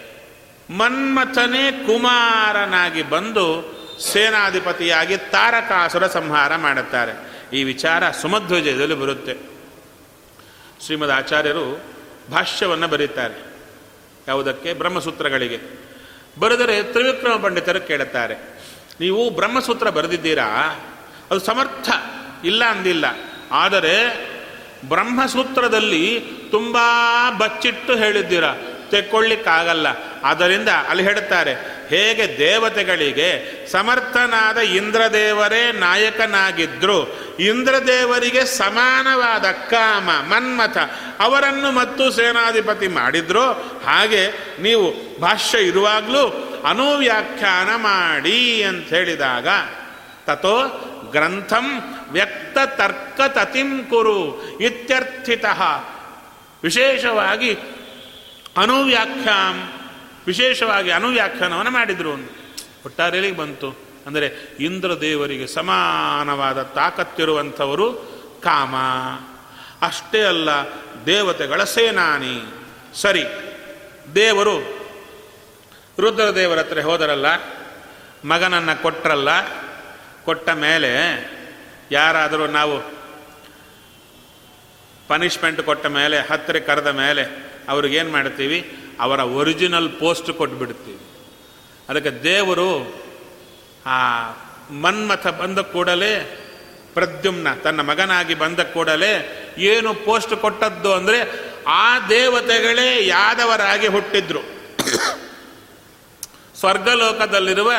ಮನ್ಮಥನೇ 0.71 1.73
ಕುಮಾರನಾಗಿ 1.87 3.03
ಬಂದು 3.03 3.80
ಸೇನಾಧಿಪತಿಯಾಗಿ 4.01 5.17
ತಾರಕಾಸುರ 5.17 6.07
ಸಂಹಾರ 6.07 6.57
ಮಾಡುತ್ತಾರೆ. 6.57 7.13
ಈ 7.53 7.65
ವಿಚಾರ 7.65 8.11
ಸುಮಧ್ವಜಯದಲ್ಲಿ 8.11 8.95
ಬರುತ್ತೆ. 8.95 9.37
ಶ್ರೀಮದ್ 10.85 11.11
ಆಚಾರ್ಯರು 11.11 11.81
ಭಾಷ್ಯವನ್ನು 12.31 12.89
ಬರೀತಾರೆ. 12.89 13.45
ಯಾವುದಕ್ಕೆ? 14.29 14.73
ಬ್ರಹ್ಮಸೂತ್ರಗಳಿಗೆ. 14.73 15.59
ಬರೆದರೆ 16.39 16.83
ತ್ರಿವಿಕ್ರಮ 16.83 17.43
ಪಂಡಿತರು 17.43 17.81
ಕೇಳುತ್ತಾರೆ. 17.81 18.35
ನೀವು 19.01 19.31
ಬ್ರಹ್ಮಸೂತ್ರ 19.31 19.91
ಬರೆದಿದ್ದೀರಾ? 19.91 20.47
ಅದು 21.31 21.41
ಸಮರ್ಥ. 21.41 21.91
ಇಲ್ಲ 22.45 22.65
ಅಂದಿಲ್ಲ. 22.65 23.05
ಆದರೆ 23.53 24.27
ಬ್ರಹ್ಮಸೂತ್ರದಲ್ಲಿ 24.89 26.27
ತುಂಬ 26.51 26.77
ಬಚ್ಚಿಟ್ಟು 27.39 27.97
ಹೇಳಿದ್ದೀರಾ? 27.97 28.55
ತೆಕ್ಕೊಳ್ಳಿಕ್ಕಾಗಲ್ಲ. 28.91 29.87
ಆದ್ದರಿಂದ 30.25 30.69
ಅಲ್ಲಿ 30.89 31.03
ಹೇಳುತ್ತಾರೆ, 31.03 31.55
ಹೇಗೆ 31.89 32.39
ದೇವತೆಗಳಿಗೆ 32.39 33.29
ಸಮರ್ಥನಾದ 33.73 34.59
ಇಂದ್ರದೇವರೇ 34.59 35.73
ನಾಯಕನಾಗಿದ್ದರು 35.73 36.99
ಇಂದ್ರದೇವರಿಗೆ 37.41 38.45
ಸಮಾನವಾದ 38.45 39.45
ಕಾಮ, 39.45 40.11
ಮನ್ಮಥ 40.11 40.79
ಅವರನ್ನು 41.21 41.71
ಮತ್ತು 41.73 42.11
ಸೇನಾಧಿಪತಿ 42.11 42.89
ಮಾಡಿದ್ರು, 42.89 43.53
ಹಾಗೆ 43.87 44.27
ನೀವು 44.63 45.21
ಭಾಷ್ಯ 45.21 45.59
ಇರುವಾಗಲೂ 45.59 46.25
ಅನುವ್ಯಾಖ್ಯಾನ 46.69 47.77
ಮಾಡಿ 47.77 48.63
ಅಂತ 48.63 48.89
ಹೇಳಿದಾಗ 48.89 49.49
ತಥೋ 50.27 50.57
ಗ್ರಂಥಂ 51.11 51.67
ವ್ಯಕ್ತ 52.11 52.59
ತರ್ಕ 52.67 53.21
ತತಿಂ 53.29 53.85
ಕುರು 53.85 54.19
ಇತ್ಯರ್ಥಿತ. 54.61 55.45
ವಿಶೇಷವಾಗಿ 56.63 57.59
ಅನುವ್ಯಾಖ್ಯಾಂ, 58.57 59.73
ವಿಶೇಷವಾಗಿ 60.27 60.91
ಅನುವ್ಯಾಖ್ಯಾನವನ್ನು 60.91 61.71
ಮಾಡಿದರು 61.71 62.13
ಒಂದು. 62.13 62.59
ಒಟ್ಟಾರೆಯಲ್ಲಿ 62.85 63.33
ಬಂತು. 63.33 63.91
ಅಂದರೆ 64.07 64.57
ಇಂದ್ರದೇವರಿಗೆ 64.61 65.47
ಸಮಾನವಾದ 65.47 66.63
ತಾಕತ್ತಿರುವಂಥವರು 66.63 67.93
ಕಾಮ. 68.43 68.75
ಅಷ್ಟೇ 69.87 70.23
ಅಲ್ಲ, 70.23 70.49
ದೇವತೆಗಳ 71.07 71.65
ಸೇನಾನಿ. 71.65 72.43
ಸರಿ, 72.95 73.25
ದೇವರು 74.15 74.81
ರುದ್ರದೇವರ 75.99 76.59
ಹತ್ರ 76.59 76.81
ಹೋದರಲ್ಲ, 76.81 77.27
ಮಗನನ್ನು 78.25 78.83
ಕೊಟ್ಟರಲ್ಲ 78.83 79.29
ಕೊಟ್ಟ 80.25 80.49
ಮೇಲೆ 80.49 80.91
ಯಾರಾದರೂ 81.93 82.47
ನಾವು 82.47 83.01
ಪನಿಷ್ಮೆಂಟ್ 85.09 85.63
ಕೊಟ್ಟ 85.63 85.87
ಮೇಲೆ 85.87 86.19
ಹತ್ತಿರ 86.19 86.59
ಕರೆದ 86.59 86.87
ಮೇಲೆ 86.87 87.50
ಅವ್ರಿಗೇನು 87.69 88.11
ಮಾಡ್ತೀವಿ? 88.11 88.77
ಅವರ 89.01 89.19
ಒರಿಜಿನಲ್ 89.19 89.93
ಪೋಸ್ಟ್ 89.93 90.33
ಕೊಟ್ಬಿಡ್ತೀವಿ. 90.33 90.99
ಅದಕ್ಕೆ 91.89 92.11
ದೇವರು 92.11 93.03
ಆ 93.87 94.31
ಮನ್ಮಥ 94.71 95.27
ಬಂದ 95.27 95.59
ಕೂಡಲೇ 95.59 96.37
ಪ್ರದ್ಯುಮ್ನ, 96.95 97.55
ತನ್ನ 97.55 97.81
ಮಗನಾಗಿ 97.81 98.35
ಬಂದ 98.35 98.61
ಕೂಡಲೇ 98.61 99.37
ಏನು 99.59 99.95
ಪೋಸ್ಟ್ 99.95 100.37
ಕೊಟ್ಟದ್ದು 100.37 100.95
ಅಂದರೆ 100.95 101.51
ಆ 101.67 101.99
ದೇವತೆಗಳೇ 102.09 103.07
ಯಾದವರಾಗಿ 103.07 103.87
ಹುಟ್ಟಿದ್ರು. 103.87 104.41
ಸ್ವರ್ಗಲೋಕದಲ್ಲಿರುವ 106.59 107.73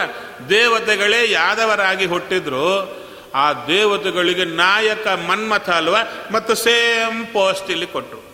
ದೇವತೆಗಳೇ 0.50 1.32
ಯಾದವರಾಗಿ 1.32 2.06
ಹುಟ್ಟಿದ್ರು. 2.06 2.98
ಆ 3.36 3.54
ದೇವತೆಗಳಿಗೆ 3.68 4.46
ನಾಯಕ 4.46 5.08
ಮನ್ಮಥ 5.08 5.70
ಅಲ್ವ? 5.70 5.96
ಮತ್ತು 6.32 6.56
ಸೇಮ್ 6.56 7.28
ಪೋಸ್ಟ್ 7.28 7.72
ಇಲ್ಲಿ 7.72 7.88
ಕೊಟ್ಟರು. 7.88 8.31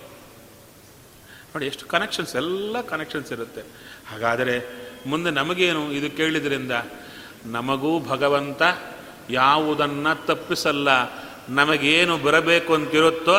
ನೋಡಿ, 1.58 1.68
ಎಷ್ಟು 1.68 1.86
ಕನೆಕ್ಷನ್ಸ್ 1.88 2.36
ಎಲ್ಲ 2.36 2.82
ಕನೆಕ್ಷನ್ಸ್ 2.82 3.32
ಇರುತ್ತೆ. 3.34 3.62
ಹಾಗಾದರೆ 4.12 4.56
ಮುಂದೆ 5.06 5.30
ನಮಗೇನು 5.30 5.92
ಇದು 5.92 6.18
ಕೇಳಿದ್ರಿಂದ, 6.18 6.72
ನಮಗೂ 7.46 8.00
ಭಗವಂತ 8.00 8.62
ಯಾವುದನ್ನು 9.30 10.26
ತಪ್ಪಿಸಲ್ಲ, 10.26 10.90
ನಮಗೇನು 11.50 12.18
ಬರಬೇಕು 12.18 12.74
ಅಂತಿರುತ್ತೋ 12.74 13.38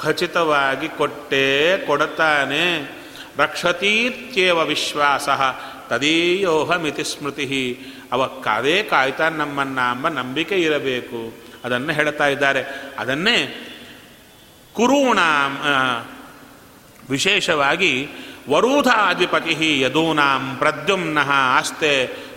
ಖಚಿತವಾಗಿ 0.00 0.88
ಕೊಟ್ಟೇ 0.88 1.84
ಕೊಡತಾನೆ 1.86 2.90
ರಕ್ಷತೀತ್ಯೇವ 3.36 4.58
ವಿಶ್ವಾಸ 4.64 5.28
ತದೀಯೋಹ 5.88 6.76
ಮಿತಿ 6.76 7.04
ಸ್ಮೃತಿ. 7.04 7.78
ಅವ 8.12 8.26
ಕಾವೇ 8.26 8.82
ಕಾಯ್ತಾ 8.82 9.28
ನಮ್ಮನ್ನ 9.28 9.78
ಎಂಬ 9.92 10.08
ನಂಬಿಕೆ 10.08 10.56
ಇರಬೇಕು. 10.56 11.20
ಅದನ್ನು 11.64 11.92
ಹೇಳ್ತಾ 11.92 12.26
ಇದ್ದಾರೆ. 12.26 12.62
ಅದನ್ನೇ 12.98 13.66
ಕುರುಣ 14.72 15.18
ವಿಶೇಷವಾಗಿ 17.10 17.92
ವರೂಧಾಧಿಪತಿ 18.48 19.80
ಯದೂನಾಂ 19.80 20.56
ಪ್ರದ್ಯುಮ್ನಃ 20.56 21.30
ಆಸ್ತೆ 21.32 21.92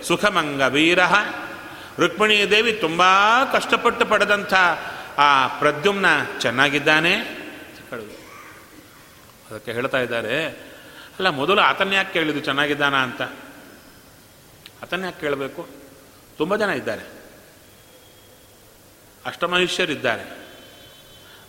ಸುಖಮಂಗ 0.08 0.62
ವೀರ 0.62 1.00
ರುಕ್ಮಿಣೀದೇವಿ 2.00 2.74
ತುಂಬ 2.74 3.01
ಕಷ್ಟಪಟ್ಟು 3.53 4.06
ಪಡೆದಂಥ 4.06 4.53
ಆ 5.18 5.30
ಪ್ರದ್ಯುಮ್ನ 5.48 6.06
ಚೆನ್ನಾಗಿದ್ದಾನೆ. 6.39 7.13
ಅದಕ್ಕೆ 9.50 9.72
ಹೇಳ್ತಾ 9.72 10.00
ಇದ್ದಾರೆ, 10.00 10.36
ಅಲ್ಲ 11.18 11.30
ಮೊದಲು 11.30 11.62
ಆತನ 11.62 11.94
ಯಾಕೆ 11.94 12.13
ಕೇಳಿದ್ದು 12.13 12.42
ಚೆನ್ನಾಗಿದ್ದಾನ 12.42 12.96
ಅಂತ? 12.96 13.22
ಆತನ 14.84 15.03
ಯಾಕೆ 15.03 15.22
ಕೇಳಬೇಕು? 15.22 15.62
ತುಂಬ 16.38 16.56
ಜನ 16.56 16.70
ಇದ್ದಾರೆ. 16.70 17.06
ಅಷ್ಟಮಹಿಷ್ಯರಿದ್ದಾರೆ 19.25 20.25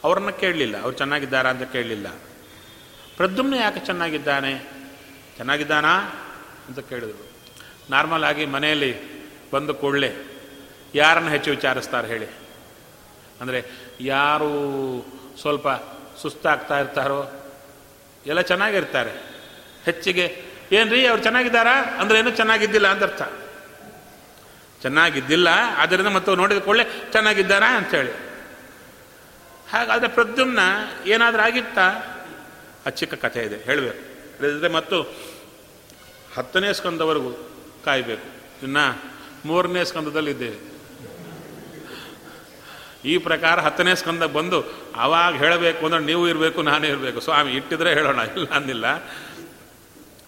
ಅವ್ರನ್ನ 0.05 0.31
ಕೇಳಲಿಲ್ಲ, 0.31 0.77
ಅವ್ರು 0.83 0.97
ಚೆನ್ನಾಗಿದ್ದಾರಾ 0.97 1.51
ಅಂತ 1.51 1.73
ಕೇಳಲಿಲ್ಲ. 1.73 2.07
ಪ್ರದ್ಯುಮ್ನ 3.17 3.55
ಯಾಕೆ 3.55 3.81
ಚೆನ್ನಾಗಿದ್ದಾನೆ? 3.81 4.59
ಚೆನ್ನಾಗಿದ್ದಾನಾ 5.37 5.99
ಅಂತ 6.69 6.79
ಕೇಳಿದರು 6.79 7.29
ನಾರ್ಮಲ್ 7.91 8.25
ಆಗಿ 8.25 8.47
ಮನೆಯಲ್ಲಿ 8.47 9.15
ಬಂದು 9.51 9.75
ಕೂಡಲೇ 9.75 10.17
ಯಾರನ್ನು 10.95 11.31
ಹೆಚ್ಚು 11.31 11.51
ವಿಚಾರಿಸ್ತಾರೆ 11.51 12.09
ಹೇಳಿ. 12.09 12.27
ಅಂದರೆ 13.41 13.65
ಯಾರು 14.01 14.51
ಸ್ವಲ್ಪ 15.41 15.69
ಸುಸ್ತಾಗ್ತಾ 16.23 16.81
ಇರ್ತಾರೋ, 16.81 17.51
ಎಲ್ಲ 18.27 18.41
ಚೆನ್ನಾಗಿರ್ತಾರೆ. 18.41 19.11
ಹೆಚ್ಚಿಗೆ, 19.85 20.45
ಏನ್ರಿ 20.73 21.07
ಅವ್ರು 21.07 21.23
ಚೆನ್ನಾಗಿದ್ದಾರಾ? 21.23 21.73
ಅಂದ್ರೆ 21.73 22.19
ಏನು 22.19 22.31
ಚೆನ್ನಾಗಿದ್ದಿಲ್ಲ 22.31 22.89
ಅಂತ 22.89 23.03
ಅರ್ಥ. 23.03 23.23
ಚೆನ್ನಾಗಿದ್ದಿಲ್ಲ 24.83 25.49
ಆದ್ದರಿಂದ 25.77 26.07
ಮತ್ತು 26.07 26.37
ನೋಡಿದ 26.37 26.59
ಕೂಡಲೇ 26.59 26.85
ಚೆನ್ನಾಗಿದ್ದಾರಾ 27.13 27.67
ಹೇಳಿ. 27.91 28.13
ಹಾಗಾದರೆ 29.73 30.09
ಪ್ರದ್ಯುಮ್ನ 30.09 30.59
ಏನಾದರೂ 31.07 31.43
ಆಗಿತ್ತಾ? 31.43 32.14
ಆ 32.87 32.91
ಚಿಕ್ಕ 32.91 33.15
ಕಥೆ 33.15 33.43
ಇದೆ, 33.43 33.57
ಹೇಳಬೇಕು. 33.65 33.99
ಹೇಳಿದ್ರೆ 34.39 34.69
ಮತ್ತು 34.69 35.03
ಹತ್ತನೇ 36.37 36.73
ಸ್ಕಂದವರೆಗೂ 36.73 37.33
ಕಾಯಬೇಕು. 37.85 38.29
ಇನ್ನು 38.63 39.03
ಮೂರನೇ 39.45 39.85
ಸ್ಕಂದದಲ್ಲಿದ್ದೇವೆ 39.85 40.75
ಈ 43.05 43.19
ಪ್ರಕಾರ 43.19 43.61
ಹತ್ತನೇ 43.61 43.95
ಸ್ಕಂದ 43.95 44.23
ಬಂದು 44.23 44.65
ಆವಾಗ 44.97 45.35
ಹೇಳಬೇಕು 45.35 45.87
ಅಂದ್ರೆ 45.87 46.05
ನೀವು 46.05 46.29
ಇರಬೇಕು, 46.29 46.63
ನಾನೇ 46.63 46.89
ಇರಬೇಕು. 46.89 47.21
ಸ್ವಾಮಿ, 47.21 47.53
ಇಟ್ಟಿದ್ರೆ 47.53 47.95
ಹೇಳೋಣ, 47.95 48.19
ಇಲ್ಲ 48.37 48.49
ಅಂದಿಲ್ಲ. 48.49 48.99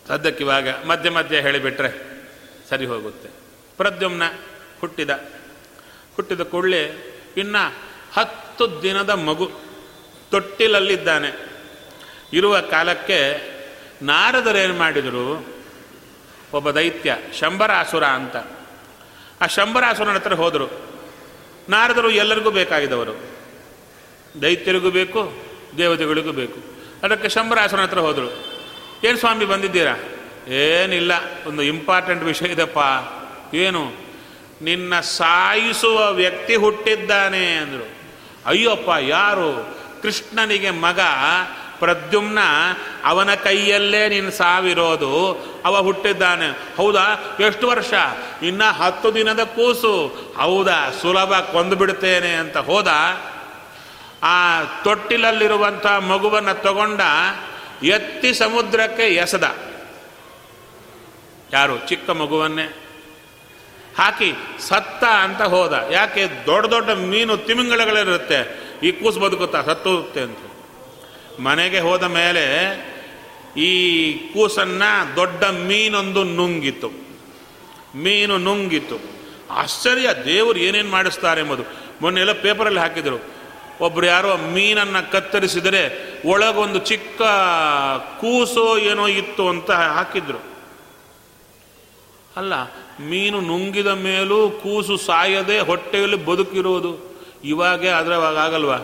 ಸದ್ಯಕ್ಕೆ 0.09 0.45
ಇವಾಗ 0.45 0.69
ಮಧ್ಯೆ 0.85 1.11
ಮಧ್ಯೆ 1.11 1.41
ಹೇಳಿಬಿಟ್ರೆ 1.41 1.91
ಸರಿ 2.69 2.87
ಹೋಗುತ್ತೆ. 2.87 3.29
ಪ್ರದ್ಯುಮ್ನ 3.77 4.23
ಹುಟ್ಟಿದ 4.81 5.11
ಹುಟ್ಟಿದ 6.17 6.41
ಕೂಡಲೇ 6.41 6.83
ಇನ್ನು 7.37 7.75
ಹತ್ತು 8.13 8.83
ದಿನದ 8.83 9.11
ಮಗು 9.11 9.51
ತೊಟ್ಟಿಲಲ್ಲಿದ್ದಾನೆ. 10.31 11.46
ಇರುವ 12.33 12.61
ಕಾಲಕ್ಕೆ 12.61 13.51
ನಾರದರೇನು 14.03 14.75
ಮಾಡಿದರು? 14.75 15.57
ಒಬ್ಬ 16.53 16.71
ದೈತ್ಯ, 16.71 17.17
ಶಂಬರಾಸುರ 17.41 18.05
ಅಂತ. 18.05 18.37
ಆ 19.41 19.47
ಶಂಬರಾಸುರನ 19.47 20.15
ಹತ್ರ 20.15 20.35
ಹೋದರು. 20.35 20.87
ನಾರದರು 21.69 22.11
ಎಲ್ಲರಿಗೂ 22.11 22.51
ಬೇಕಾಗಿದ್ದವರು. 22.51 23.37
ದೈತ್ಯರಿಗೂ 24.43 24.91
ಬೇಕು, 24.91 25.33
ದೇವತೆಗಳಿಗೂ 25.79 26.33
ಬೇಕು. 26.33 26.61
ಅದಕ್ಕೆ 27.03 27.29
ಶಂಬರಾಸುರನ 27.29 27.83
ಹತ್ರ 27.83 27.99
ಹೋದರು. 27.99 28.57
ಏನು 29.05 29.19
ಸ್ವಾಮಿ 29.19 29.45
ಬಂದಿದ್ದೀರಾ? 29.45 29.97
ಏನಿಲ್ಲ, 30.53 31.13
ಒಂದು 31.47 31.63
ಇಂಪಾರ್ಟೆಂಟ್ 31.63 32.25
ವಿಷಯ 32.25 32.47
ಇದಪ್ಪ. 32.47 32.79
ಏನು? 33.55 33.93
ನಿನ್ನ 34.63 35.01
ಸಾಯಿಸುವ 35.01 36.13
ವ್ಯಕ್ತಿ 36.13 36.55
ಹುಟ್ಟಿದ್ದಾನೆ 36.55 37.57
ಅಂದರು. 37.57 37.89
ಅಯ್ಯಪ್ಪ, 38.47 38.91
ಯಾರು? 39.01 39.79
ಕೃಷ್ಣನಿಗೆ 40.03 40.71
ಮಗ 40.71 41.01
ಪ್ರದ್ಯುಮ್ನ 41.79 42.39
ಅವನ 43.05 43.35
ಕೈಯಲ್ಲೇ 43.35 44.09
ನೀನು 44.09 44.31
ಸಾವಿರೋದು. 44.31 45.39
ಅವ 45.65 45.79
ಹುಟ್ಟಿದ್ದಾನೆ. 45.79 46.77
ಹೌದಾ? 46.77 47.37
ಎಷ್ಟು 47.41 47.69
ವರ್ಷ? 47.69 47.95
ಇನ್ನ 48.43 48.65
ಹತ್ತು 48.65 49.15
ದಿನದ 49.15 49.45
ಕೂಸು. 49.45 50.17
ಹೌದಾ? 50.41 50.91
ಸುಲಭ 51.03 51.33
ಕೊಂದು 51.35 51.77
ಬಿಡ್ತೇನೆ 51.77 52.35
ಅಂತ 52.35 52.57
ಹೋದ. 52.57 52.89
ಆ 54.23 54.63
ತೊಟ್ಟಿಲಲ್ಲಿರುವಂಥ 54.85 55.87
ಮಗುವನ್ನು 55.87 56.63
ತಗೊಂಡ 56.63 57.01
ಎತ್ತಿ 57.83 58.35
ಸಮುದ್ರಕ್ಕೆ 58.35 59.03
ಎಸೆದ. 59.03 59.57
ಯಾರು? 61.53 61.89
ಚಿಕ್ಕ 61.89 62.11
ಮಗುವನ್ನೇ. 62.11 62.65
ಹಾಕಿ 63.99 64.33
ಸತ್ತ 64.59 65.05
ಅಂತ 65.05 65.43
ಹೋದ. 65.43 65.85
ಯಾಕೆ? 65.91 66.47
ದೊಡ್ಡ 66.47 66.71
ದೊಡ್ಡ 66.71 66.91
ಮೀನು 66.91 67.37
ತಿಮಿಂಗಳಗಳಿರುತ್ತೆ 67.37 68.67
ಈ 68.83 68.93
ಕೂಸು 68.93 69.21
ಬದುಕುತ್ತಾ, 69.21 69.63
ಸತ್ತೋಗುತ್ತೆ 69.63 70.21
ಅಂತ. 70.21 70.39
ಮನೆಗೆ 71.41 71.81
ಹೋದ 71.81 72.03
ಮೇಲೆ 72.03 72.45
ಈ 73.57 74.13
ಕೂಸನ್ನ 74.13 74.83
ದೊಡ್ಡ 75.17 75.45
ಮೀನೊಂದು 75.45 76.25
ನುಂಗಿತು. 76.25 76.89
ಮೀನು 77.95 78.39
ನುಂಗಿತು. 78.39 79.01
ಆಶ್ಚರ್ಯ, 79.51 80.09
ದೇವರು 80.25 80.59
ಏನೇನು 80.59 80.91
ಮಾಡಿಸ್ತಾರೆ 80.91 81.41
ಎಂಬುದು. 81.41 81.63
ಮೊನ್ನೆ 82.01 82.21
ಎಲ್ಲ 82.21 82.33
ಪೇಪರಲ್ಲಿ 82.33 82.81
ಹಾಕಿದರು. 82.81 83.37
ಒಬ್ಬರು 83.81 84.07
ಯಾರೋ 84.07 84.37
ಮೀನನ್ನು 84.37 85.13
ಕತ್ತರಿಸಿದರೆ 85.13 86.13
ಒಳಗೊಂದು 86.29 86.79
ಚಿಕ್ಕ 86.79 87.23
ಕೂಸೋ 88.21 88.79
ಏನೋ 88.79 89.07
ಇತ್ತು 89.07 89.49
ಅಂತ 89.49 89.71
ಹಾಕಿದ್ರು. 89.71 90.39
ಅಲ್ಲ, 92.37 92.55
ಮೀನು 93.01 93.41
ನುಂಗಿದ 93.41 93.87
ಮೇಲೂ 93.87 94.51
ಕೂಸು 94.51 94.97
ಸಾಯದೆ 94.97 95.61
ಹೊಟ್ಟೆಯಲ್ಲಿ 95.61 96.25
ಬದುಕಿರೋದು. 96.25 97.17
ಇವಾಗೆ 97.45 97.89
ಆದರೆ 97.89 98.15
ಆಗಲ್ವಾ? 98.15 98.79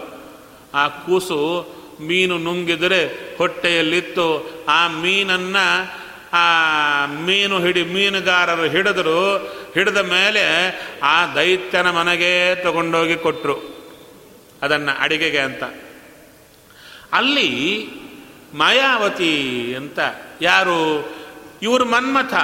ಆ 0.75 0.88
ಕೂಸು 0.88 1.81
ಮೀನು 2.06 2.38
ನುಂಗಿದರೆ 2.38 3.06
ಹೊಟ್ಟೆಯಲ್ಲಿತ್ತು. 3.38 4.50
ಆ 4.68 4.88
ಮೀನನ್ನ, 4.88 5.56
ಆ 6.32 6.47
ಮೀನು 7.06 7.61
ಹಿಡಿ, 7.61 7.82
ಮೀನುಗಾರರು 7.82 8.64
ಹಿಡಿದರು. 8.64 9.37
ಹಿಡಿದ 9.75 9.97
ಮೇಲೆ 9.97 10.68
ಆ 11.02 11.35
ದೈತ್ಯನ 11.35 11.90
ಮನೆಗೆ 11.90 12.62
ತಗೊಂಡೋಗಿ 12.62 13.16
ಕೊಟ್ಟರು 13.16 13.82
ಅದನ್ನು 14.62 14.99
ಅಡಿಗೆಗೆ 14.99 15.38
ಅಂತ. 15.38 15.62
ಅಲ್ಲಿ 17.12 17.87
ಮಾಯಾವತಿ 18.54 19.75
ಅಂತ 19.76 19.99
ಯಾರು? 20.42 21.12
ಇವರು 21.62 21.85
ಮನ್ಮಥ. 21.85 22.35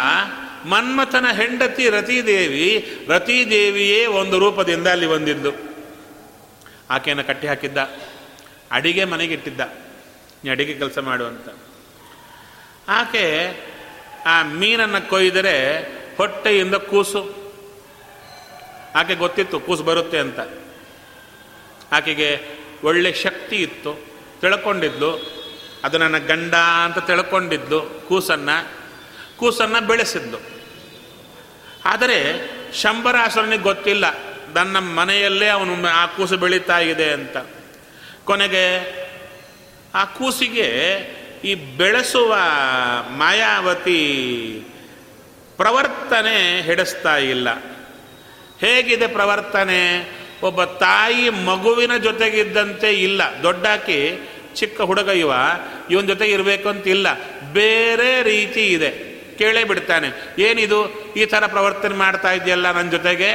ಮನ್ಮಥನ 0.66 1.26
ಹೆಂಡತಿ 1.36 1.88
ರತಿದೇವಿ. 1.88 2.96
ರತಿದೇವಿಯೇ 3.08 4.06
ಒಂದು 4.06 4.38
ರೂಪದಿಂದ 4.38 4.86
ಅಲ್ಲಿ 4.86 5.06
ಬಂದಿದ್ದು. 5.06 5.52
ಆಕೆಯನ್ನು 6.90 7.24
ಕಟ್ಟಿ 7.24 7.46
ಹಾಕಿದ್ದ. 7.46 7.78
ಅಡಿಗೆ 8.72 9.04
ಮನೆಗೆ 9.04 9.34
ಇಟ್ಟಿದ್ದ 9.34 9.60
ನೀ 10.44 10.50
ಅಡಿಗೆ 10.50 10.74
ಕೆಲಸ 10.74 10.98
ಮಾಡುವಂತ 10.98 11.48
ಆಕೆ 12.88 13.56
ಆ 14.26 14.42
ಮೀನನ್ನು 14.42 15.08
ಕೊಯ್ದರೆ 15.08 15.78
ಹೊಟ್ಟೆಯಿಂದ 16.16 16.74
ಕೂಸು. 16.74 17.52
ಆಕೆ 18.94 19.14
ಗೊತ್ತಿತ್ತು 19.14 19.60
ಕೂಸು 19.60 19.82
ಬರುತ್ತೆ 19.82 20.18
ಅಂತ. 20.18 20.40
ಆಕೆಗೆ 21.92 22.40
ಒಳ್ಳೆ 22.84 23.12
ಶಕ್ತಿ 23.12 23.56
ಇತ್ತು. 23.56 24.06
ತಿಳ್ಕೊಂಡಿದ್ಲು. 24.40 25.38
ಅದು 25.84 25.98
ನನ್ನ 25.98 26.18
ಗಂಡ 26.18 26.54
ಅಂತ 26.54 26.98
ತಿಳ್ಕೊಂಡಿದ್ಲು 26.98 27.80
ಕೂಸನ್ನು. 27.80 28.72
ಕೂಸನ್ನು 29.36 29.86
ಬೆಳೆಸಿದ್ಲು. 29.86 30.38
ಆದರೆ 31.84 32.50
ಶಂಬರಾಸುರನಿಗೆ 32.74 33.62
ಗೊತ್ತಿಲ್ಲ. 33.62 34.04
ನನ್ನ 34.54 34.78
ಮನೆಯಲ್ಲೇ 34.78 35.46
ಅವನು 35.46 35.88
ಆ 35.88 36.06
ಕೂಸು 36.06 36.36
ಬೆಳೀತಾ 36.36 36.78
ಇದೆ 36.78 37.12
ಅಂತ. 37.12 37.36
ಕೊನೆಗೆ 38.28 38.64
ಆ 39.94 40.04
ಕೂಸಿಗೆ 40.04 40.68
ಈ 41.44 41.54
ಬೆಳೆಸುವ 41.54 42.36
ಮಾಯಾವತಿ 43.08 44.02
ಪ್ರವರ್ತನೆ 45.56 46.62
ಹಿಡಿಸ್ತಾ 46.62 47.16
ಇಲ್ಲ. 47.16 47.48
ಹೇಗಿದೆ 48.60 49.06
ಪ್ರವರ್ತನೆ? 49.06 49.80
ಒಬ್ಬ 50.42 50.64
ತಾಯಿ 50.64 51.28
ಮಗುವಿನ 51.28 51.96
ಜೊತೆಗಿದ್ದಂತೆ 51.96 52.92
ಇಲ್ಲ. 52.92 53.22
ದೊಡ್ಡಾಕಿ, 53.42 54.28
ಚಿಕ್ಕ 54.54 54.80
ಹುಡುಗ 54.80 55.08
ಇವ, 55.08 55.32
ಇವನ 55.90 56.06
ಜೊತೆಗೆ 56.06 56.32
ಇರಬೇಕು 56.32 56.68
ಅಂತ 56.68 56.86
ಇಲ್ಲ 56.86 57.06
ಬೇರೆ 57.52 58.22
ರೀತಿ 58.22 58.66
ಇದೆ. 58.66 58.90
ಕೇಳೇ 59.38 59.64
ಬಿಡ್ತಾನೆ. 59.64 60.08
ಏನಿದು? 60.42 60.80
ಈ 61.16 61.24
ಥರ 61.24 61.46
ಪ್ರವರ್ತನೆ 61.46 61.94
ಮಾಡ್ತಾ 61.94 62.32
ಇದೆಯಲ್ಲ 62.32 62.70
ನನ್ನ 62.70 62.90
ಜೊತೆಗೆ? 62.90 63.30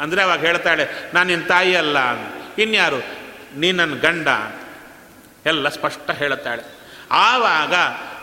ಅಂದರೆ 0.00 0.22
ಅವಾಗ 0.22 0.40
ಹೇಳ್ತಾಳೆ, 0.40 0.86
ನಾನು 1.14 1.28
ನಿನ್ನ 1.28 1.46
ತಾಯಿ 1.46 1.74
ಅಲ್ಲ 1.74 1.98
ಇನ್ಯಾರು? 2.58 3.21
ನೀ 3.56 3.72
ನನ್ನ 3.72 3.94
ಗಂಡ 3.94 4.28
ಎಲ್ಲ 5.46 5.68
ಸ್ಪಷ್ಟ 5.68 6.10
ಹೇಳುತ್ತಾಳೆ. 6.10 6.62
ಆವಾಗ 7.10 7.74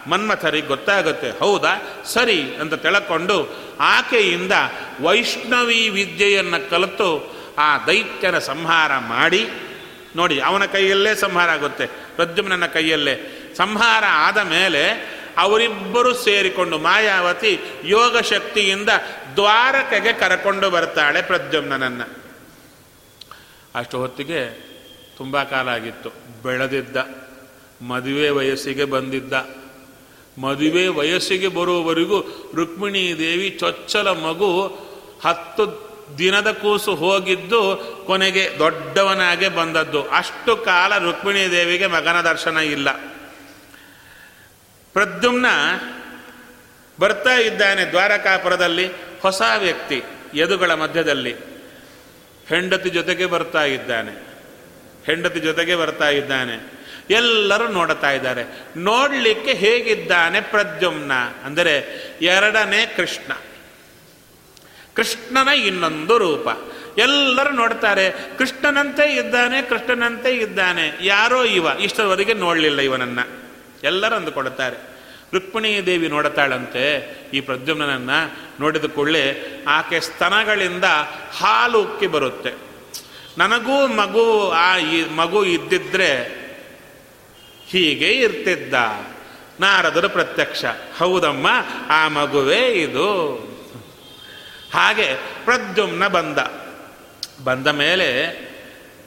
ಮನ್ಮಥರಿಗೆ 0.10 0.68
ಗೊತ್ತಾಗುತ್ತೆ, 0.68 1.30
ಹೌದಾ? 1.30 2.04
ಸರಿ 2.06 2.56
ಅಂತ 2.56 2.74
ತಿಳ್ಕೊಂಡು 2.74 3.58
ಆಕೆಯಿಂದ 3.80 4.52
ವೈಷ್ಣವಿ 5.02 5.90
ವಿದ್ಯೆಯನ್ನು 5.90 6.70
ಕಲಿತು 6.70 7.36
ಆ 7.58 7.78
ದೈತ್ಯನ 7.78 8.40
ಸಂಹಾರ 8.40 8.98
ಮಾಡಿ, 8.98 9.50
ನೋಡಿ, 10.16 10.42
ಅವನ 10.42 10.66
ಕೈಯಲ್ಲೇ 10.66 11.16
ಸಂಹಾರ 11.16 11.50
ಆಗುತ್ತೆ 11.50 11.88
ಪ್ರದ್ಯುಮ್ನ 11.88 12.66
ಕೈಯಲ್ಲೇ. 12.66 13.16
ಸಂಹಾರ 13.58 14.04
ಆದ 14.10 14.38
ಮೇಲೆ 14.38 14.84
ಅವರಿಬ್ಬರು 15.38 16.14
ಸೇರಿಕೊಂಡು 16.14 16.78
ಮಾಯಾವತಿ 16.78 17.60
ಯೋಗ 17.84 18.18
ಶಕ್ತಿಯಿಂದ 18.20 18.90
ದ್ವಾರಕೆಗೆ 19.36 20.14
ಕರಕೊಂಡು 20.14 20.70
ಬರ್ತಾಳೆ 20.70 21.22
ಪ್ರದ್ಯುಮ್ನನ್ನು 21.22 22.20
ಅಷ್ಟು 23.76 23.98
ಹೊತ್ತಿಗೆ 23.98 24.69
ತುಂಬ 25.20 25.44
ಕಾಲ 25.44 25.68
ಆಗಿತ್ತು. 25.68 26.10
ಬೆಳೆದಿದ್ದ, 26.44 26.98
ಮದುವೆ 27.82 28.30
ವಯಸ್ಸಿಗೆ 28.30 28.86
ಬಂದಿದ್ದ. 28.86 29.34
ಮದುವೆ 30.42 30.88
ವಯಸ್ಸಿಗೆ 30.88 31.48
ಬರುವವರೆಗೂ 31.48 32.52
ರುಕ್ಮಿಣಿ 32.56 33.18
ದೇವಿ 33.18 33.58
ಚೊಚ್ಚಲ 33.60 34.08
ಮಗು 34.08 34.68
ಹತ್ತು 35.26 35.90
ದಿನದ 36.18 36.52
ಕೂಸು 36.52 36.96
ಹೋಗಿದ್ದು 36.96 37.62
ಕೊನೆಗೆ 38.08 38.50
ದೊಡ್ಡವನಾಗೆ 38.60 39.50
ಬಂದದ್ದು. 39.50 40.10
ಅಷ್ಟು 40.10 40.56
ಕಾಲ 40.56 40.98
ರುಕ್ಮಿಣಿ 40.98 41.52
ದೇವಿಗೆ 41.52 41.88
ಮಗನ 41.88 42.22
ದರ್ಶನ 42.22 42.58
ಇಲ್ಲ. 42.58 42.92
ಪ್ರದ್ಯುಮ್ನ 44.94 45.46
ಬರ್ತಾ 47.00 47.36
ಇದ್ದಾನೆ 47.36 47.86
ದ್ವಾರಕಾಪುರದಲ್ಲಿ, 47.86 48.88
ಹೊಸ 49.22 49.42
ವ್ಯಕ್ತಿ 49.58 50.04
ಯದುಗಳ 50.36 50.74
ಮಧ್ಯದಲ್ಲಿ. 50.74 51.36
ಹೆಂಡತಿ 52.48 52.90
ಜೊತೆಗೆ 52.90 53.26
ಬರ್ತಾ 53.26 53.64
ಇದ್ದಾನೆ. 53.64 54.29
ಹೆಂಡತಿ 55.10 55.40
ಜೊತೆಗೆ 55.40 55.76
ಬರ್ತಾ 55.76 56.10
ಇದ್ದಾನೆ. 56.10 56.80
ಎಲ್ಲರೂ 57.10 57.68
ನೋಡ್ತಾ 57.68 58.12
ಇದ್ದಾರೆ. 58.12 58.44
ನೋಡಲಿಕ್ಕೆ 58.78 59.54
ಹೇಗಿದ್ದಾನೆ 59.54 60.42
ಪ್ರದ್ಯುಮ್ನ? 60.42 61.12
ಅಂದರೆ 61.46 61.84
ಎರಡನೇ 62.22 62.94
ಕೃಷ್ಣ. 62.98 63.34
ಕೃಷ್ಣನ 64.94 65.48
ಇನ್ನೊಂದು 65.48 66.18
ರೂಪ. 66.18 66.48
ಎಲ್ಲರೂ 67.00 67.50
ನೋಡ್ತಾರೆ, 67.50 68.38
ಕೃಷ್ಣನಂತೆ 68.38 69.16
ಇದ್ದಾನೆ 69.16 69.62
ಕೃಷ್ಣನಂತೆ 69.62 70.36
ಇದ್ದಾನೆ. 70.36 70.92
ಯಾರೋ 71.02 71.44
ಇವ? 71.44 71.68
ಇಷ್ಟರವರೆಗೆ 71.80 72.34
ನೋಡಲಿಲ್ಲ 72.34 72.80
ಇವನನ್ನ. 72.80 73.20
ಎಲ್ಲರೂ 73.84 74.16
ಅಂದುಕೊಡುತ್ತಾರೆ 74.16 74.76
ರುಕ್ಮಿಣಿ 75.34 75.86
ದೇವಿ 75.86 76.08
ನೋಡುತ್ತಾಳಂತೆ 76.08 77.16
ಈ 77.34 77.40
ಪ್ರದ್ಯುಮ್ನನ್ನ 77.40 78.10
ನೋಡಿದ 78.60 78.86
ಕೂಡಲೇ 78.86 79.44
ಆಕೆ 79.68 80.00
ಸ್ತನಗಳಿಂದ 80.00 80.84
ಹಾಲು 81.38 81.82
ಉಕ್ಕಿ 81.82 82.08
ಬರುತ್ತೆ. 82.08 82.69
ನನಗೂ 83.38 83.88
ಮಗು 83.88 84.52
ಆ 84.52 84.78
ಮಗು 85.16 85.46
ಇದ್ದಿದ್ರೆ 85.46 86.40
ಹೀಗೆ 87.68 88.08
ಇರ್ತಿದ್ದ. 88.08 88.74
ನಾರದರು 89.60 90.10
ಪ್ರತ್ಯಕ್ಷ, 90.10 90.66
ಹೌದಮ್ಮ, 90.98 91.48
ಆ 91.90 92.08
ಮಗುವೇ 92.08 92.68
ಇದು. 92.68 93.36
ಹಾಗೆ 94.74 95.16
ಪ್ರದ್ಯುಮ್ನ 95.46 96.08
ಬಂದ. 96.08 96.38
ಬಂದ 97.44 97.68
ಮೇಲೆ 97.68 98.10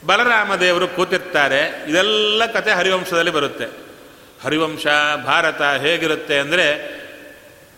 ಬಲರಾಮದೇವರು 0.07 0.89
ಕೂತಿರ್ತಾರೆ. 0.89 1.85
ಇದೆಲ್ಲ 1.89 2.47
ಕತೆ 2.47 2.71
ಹರಿವಂಶದಲ್ಲಿ 2.71 3.31
ಬರುತ್ತೆ. 3.31 3.65
ಹರಿವಂಶ, 4.43 4.87
ಭಾರತ 5.25 5.63
ಹೇಗಿರುತ್ತೆ 5.63 6.39
ಅಂದರೆ 6.39 7.03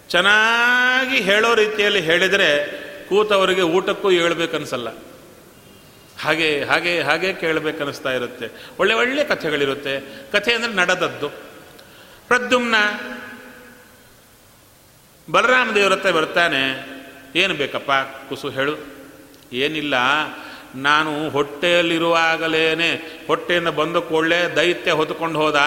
ಚೆನ್ನಾಗಿ 0.09 1.21
ಹೇಳೋ 1.21 1.55
ರೀತಿಯಲ್ಲಿ 1.55 2.01
ಹೇಳಿದರೆ 2.01 2.85
ಕೂತವರಿಗೆ 3.09 3.63
ಊಟಕ್ಕೂ 3.63 4.11
ಹೇಳ್ಬೇಕನ್ಸಲ್ಲ 4.11 4.89
ಹಾಗೆ 6.23 6.65
ಹಾಗೆ 6.65 7.03
ಹಾಗೆ 7.03 7.33
ಕೇಳಬೇಕನ್ನಿಸ್ತಾ 7.33 8.13
ಇರುತ್ತೆ. 8.13 8.47
ಒಳ್ಳೆ 8.79 8.95
ಒಳ್ಳೆ 8.95 9.25
ಕಥೆಗಳಿರುತ್ತೆ. 9.25 10.01
ಕಥೆ 10.33 10.53
ಅಂದರೆ 10.53 10.73
ನಡೆದದ್ದು. 10.73 11.29
ಪ್ರದ್ಯುಮ್ನ 12.29 12.75
ಬಲರಾಮ 15.31 15.71
ದೇವರ 15.75 15.93
ಹತ್ರ 15.93 16.11
ಬರ್ತಾನೆ, 16.11 16.63
ಏನು 17.37 17.55
ಬೇಕಪ್ಪ? 17.55 17.93
ಕುಸು 18.29 18.49
ಹೇಳು. 18.49 18.77
ಏನಿಲ್ಲ. 19.53 19.95
ನಾನು 20.75 21.31
ಹೊಟ್ಟೆಯಲ್ಲಿರುವಾಗಲೇ 21.31 22.75
ಹೊಟ್ಟೆಯಿಂದ 23.27 23.69
ಬಂದ 23.69 23.97
ಕೂಡಲೇ 23.97 24.53
ದೈತ್ಯ 24.57 24.93
ಹೊತ್ಕೊಂಡು 24.93 25.39
ಹೋದ. 25.41 25.61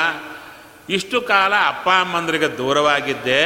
ಇಷ್ಟು 0.89 1.21
ಕಾಲ 1.21 1.53
ಅಪ್ಪ 1.65 1.89
ಅಮ್ಮಂದರಿಗೆ 1.89 2.57
ದೂರವಾಗಿದ್ದೆ. 2.57 3.41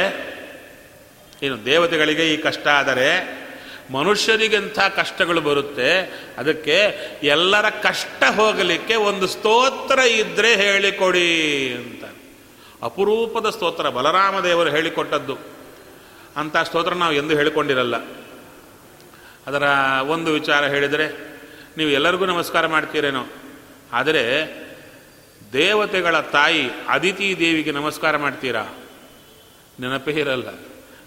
ಏನು 1.42 1.64
ದೇವತೆಗಳಿಗೆ 1.64 2.34
ಈ 2.34 2.36
ಕಷ್ಟ 2.36 2.68
ಆದರೆ 2.68 3.41
ಮನುಷ್ಯರಿಗಂಥ 3.92 4.78
ಕಷ್ಟಗಳು 4.78 5.40
ಬರುತ್ತೆ. 5.40 6.00
ಅದಕ್ಕೆ 6.38 6.98
ಎಲ್ಲರ 7.22 7.70
ಕಷ್ಟ 7.70 8.24
ಹೋಗಲಿಕ್ಕೆ 8.36 8.94
ಒಂದು 8.94 9.26
ಸ್ತೋತ್ರ 9.26 9.98
ಇದ್ದರೆ 9.98 10.56
ಹೇಳಿಕೊಡಿ 10.56 11.72
ಅಂತ. 11.74 12.04
ಅಪರೂಪದ 12.82 13.50
ಸ್ತೋತ್ರ, 13.50 13.88
ಬಲರಾಮ 13.88 14.40
ದೇವರು 14.40 14.70
ಹೇಳಿಕೊಟ್ಟದ್ದು. 14.70 15.36
ಅಂಥ 16.36 16.56
ಸ್ತೋತ್ರ 16.56 16.94
ನಾವು 16.94 17.12
ಎಂದು 17.12 17.36
ಹೇಳಿಕೊಂಡಿರಲ್ಲ. 17.36 17.96
ಅದರ 19.46 19.62
ಒಂದು 20.06 20.32
ವಿಚಾರ 20.32 20.64
ಹೇಳಿದರೆ, 20.64 21.38
ನೀವು 21.76 21.90
ಎಲ್ಲರಿಗೂ 21.90 22.26
ನಮಸ್ಕಾರ 22.26 22.66
ಮಾಡ್ತೀರೇನೋ? 22.66 23.26
ಆದರೆ, 23.92 24.54
ದೇವತೆಗಳ 25.52 26.20
ತಾಯಿ 26.20 26.70
ಅದಿತಿ 26.88 27.36
ದೇವಿಗೆ 27.38 27.70
ನಮಸ್ಕಾರ 27.70 28.16
ಮಾಡ್ತೀರಾ? 28.16 28.66
ನೆನಪೇ 29.80 30.12
ಇರಲ್ಲ. 30.12 30.48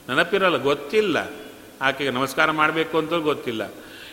ನೆನಪಿರಲ್ಲ, 0.10 0.58
ಗೊತ್ತಿಲ್ಲ. 0.58 1.45
ಆಕೆಗೆ 1.82 2.10
ನಮಸ್ಕಾರ 2.10 2.52
ಮಾಡಬೇಕು 2.52 2.98
ಅಂತ 2.98 3.14
ಗೊತ್ತಿಲ್ಲ. 3.14 3.66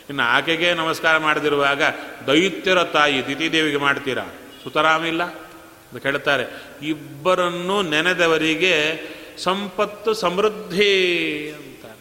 ಇನ್ನು 0.08 0.22
ಆಕೆಗೆ 0.22 0.74
ನಮಸ್ಕಾರ 0.74 1.18
ಮಾಡದಿರುವಾಗ, 1.18 1.82
ದೈತ್ಯರ 2.26 2.82
ತಾಯಿ 2.82 3.26
ದಿತಿದೇವಿಗೆ 3.26 3.76
ಮಾಡ್ತೀರಾ? 3.76 4.26
ಸುತರಾಮಿಲ್ಲ 4.62 5.22
ಅಂತ 5.22 6.02
ಕೇಳ್ತಾರೆ 6.02 6.64
ಇಬ್ಬರನ್ನು 6.82 7.82
ನೆನೆದವರಿಗೆ 7.82 9.02
ಸಂಪತ್ತು, 9.38 10.14
ಸಮೃದ್ಧಿ 10.14 11.50
ಅಂತ 11.50 11.96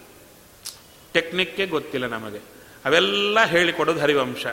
ಟೆಕ್ನಿಕ್ಕೇ 1.13 1.65
ಗೊತ್ತಿಲ್ಲ 1.65 2.07
ನಮಗೆ. 2.07 2.37
ಅವೆಲ್ಲ 2.85 3.45
ಹೇಳಿಕೊಡೋದು 3.45 3.99
ಹರಿವಂಶ. 3.99 4.45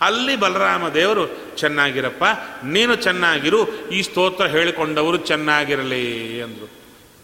ಅಲ್ಲಿ 0.00 0.36
ಬಲರಾಮ 0.36 0.88
ದೇವರು, 0.88 1.56
ಚೆನ್ನಾಗಿರಪ್ಪ, 1.56 2.24
ನೀನು 2.64 2.94
ಚೆನ್ನಾಗಿರು, 2.94 3.88
ಈ 3.88 4.02
ಸ್ತೋತ್ರ 4.02 4.46
ಹೇಳಿಕೊಂಡವರು 4.46 5.16
ಚೆನ್ನಾಗಿರಲಿ 5.16 6.42
ಅಂದರು. 6.42 6.70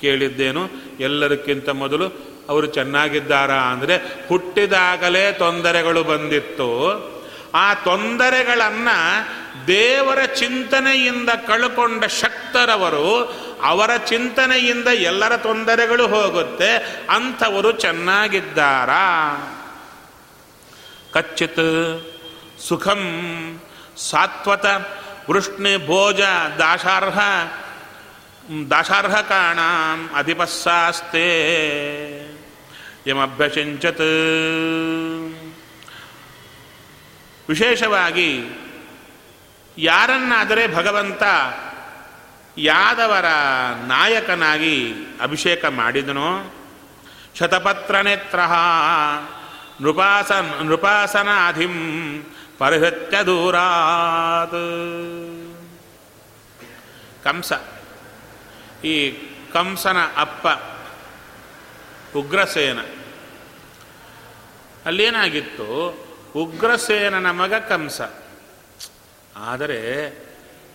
ಕೇಳಿದ್ದೇನು? 0.00 0.68
ಎಲ್ಲದಕ್ಕಿಂತ 1.00 1.68
ಮೊದಲು 1.68 2.37
ಅವರು 2.48 2.66
ಚೆನ್ನಾಗಿದ್ದಾರಾ 2.66 3.54
ಅಂದರೆ 3.54 3.96
ಹುಟ್ಟಿದಾಗಲೇ 4.28 5.32
ತೊಂದರೆಗಳು 5.32 6.04
ಬಂದಿತ್ತು. 6.04 6.68
ಆ 7.54 7.74
ತೊಂದರೆಗಳನ್ನು 7.74 9.28
ದೇವರ 9.66 10.24
ಚಿಂತನೆಯಿಂದ 10.24 11.28
ಕಳ್ಕೊಂಡ 11.46 12.04
ಶಕ್ತರವರು 12.04 13.34
ಅವರ 13.62 13.96
ಚಿಂತನೆಯಿಂದ 13.96 14.86
ಎಲ್ಲರ 14.86 15.36
ತೊಂದರೆಗಳು 15.36 16.06
ಹೋಗುತ್ತೆ. 16.06 16.76
ಅಂಥವರು 17.10 17.72
ಚೆನ್ನಾಗಿದ್ದಾರಾ? 17.72 19.06
ಕಚ್ಚಿತ್ 21.12 22.06
ಸುಖಂ 22.68 23.02
ಸಾತ್ವತ 24.10 24.66
ವೃಷ್ಣಿ 25.30 25.86
ಭೋಜ 25.86 26.20
ದಾಶಾರ್ಹ 26.58 27.18
ದಾಶಾರ್ಹಕಾಣ 28.70 29.58
ಅಧಿಪಸ್ಸಾಸ್ತೆ. 30.18 31.28
ಯಮಭ್ಯಸಿಂಚತ್. 33.08 34.00
ವಿಶೇಷವಾಗಿ 37.48 38.44
ಯಾರನ್ನಾದರೆ 39.78 40.74
ಭಗವಂತ 40.74 41.22
ಯಾದವರ 42.58 43.24
ನಾಯಕನಾಗಿ 43.86 44.94
ಅಭಿಷೇಕ 45.20 45.64
ಮಾಡಿದನೋ 45.64 46.54
ಶತಪತ್ರ 47.38 48.00
ನೇತ್ರ 48.00 48.40
ನೃಪಾಸ 49.80 50.32
ನೃಪಾಸನಾಧಿಂ 50.62 51.74
ಪರಿಹತ್ಯ 52.58 53.22
ದೂರಾತ್. 53.22 54.52
ಕಂಸ. 57.24 57.52
ಈ 58.84 59.10
ಕಂಸನ 59.52 59.96
ಅಪ್ಪ 60.16 60.46
ಉಗ್ರಸೇನ. 62.16 62.78
ಅಲ್ಲೇನಾಗಿತ್ತು? 64.86 65.66
ಉಗ್ರಸೇನನ 66.36 67.30
ಮಗ 67.30 67.54
ಕಂಸ. 67.68 68.00
ಆದರೆ 69.36 69.80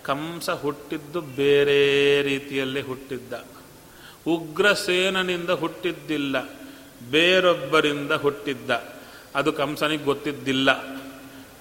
ಕಂಸ 0.04 0.50
ಹುಟ್ಟಿದ್ದು 0.50 1.20
ಬೇರೆ 1.20 1.80
ರೀತಿಯಲ್ಲಿ 2.22 2.80
ಹುಟ್ಟಿದ್ದ. 2.80 3.32
ಉಗ್ರಸೇನನಿಂದ 4.26 5.50
ಹುಟ್ಟಿದ್ದಿಲ್ಲ, 5.50 6.36
ಬೇರೊಬ್ಬರಿಂದ 7.10 8.12
ಹುಟ್ಟಿದ್ದ. 8.12 8.70
ಅದು 9.34 9.52
ಕಂಸನಿಗೆ 9.52 10.04
ಗೊತ್ತಿದ್ದಿಲ್ಲ. 10.04 10.70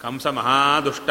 ಕಂಸ 0.01 0.27
ಮಹಾದುಷ್ಟ. 0.27 1.09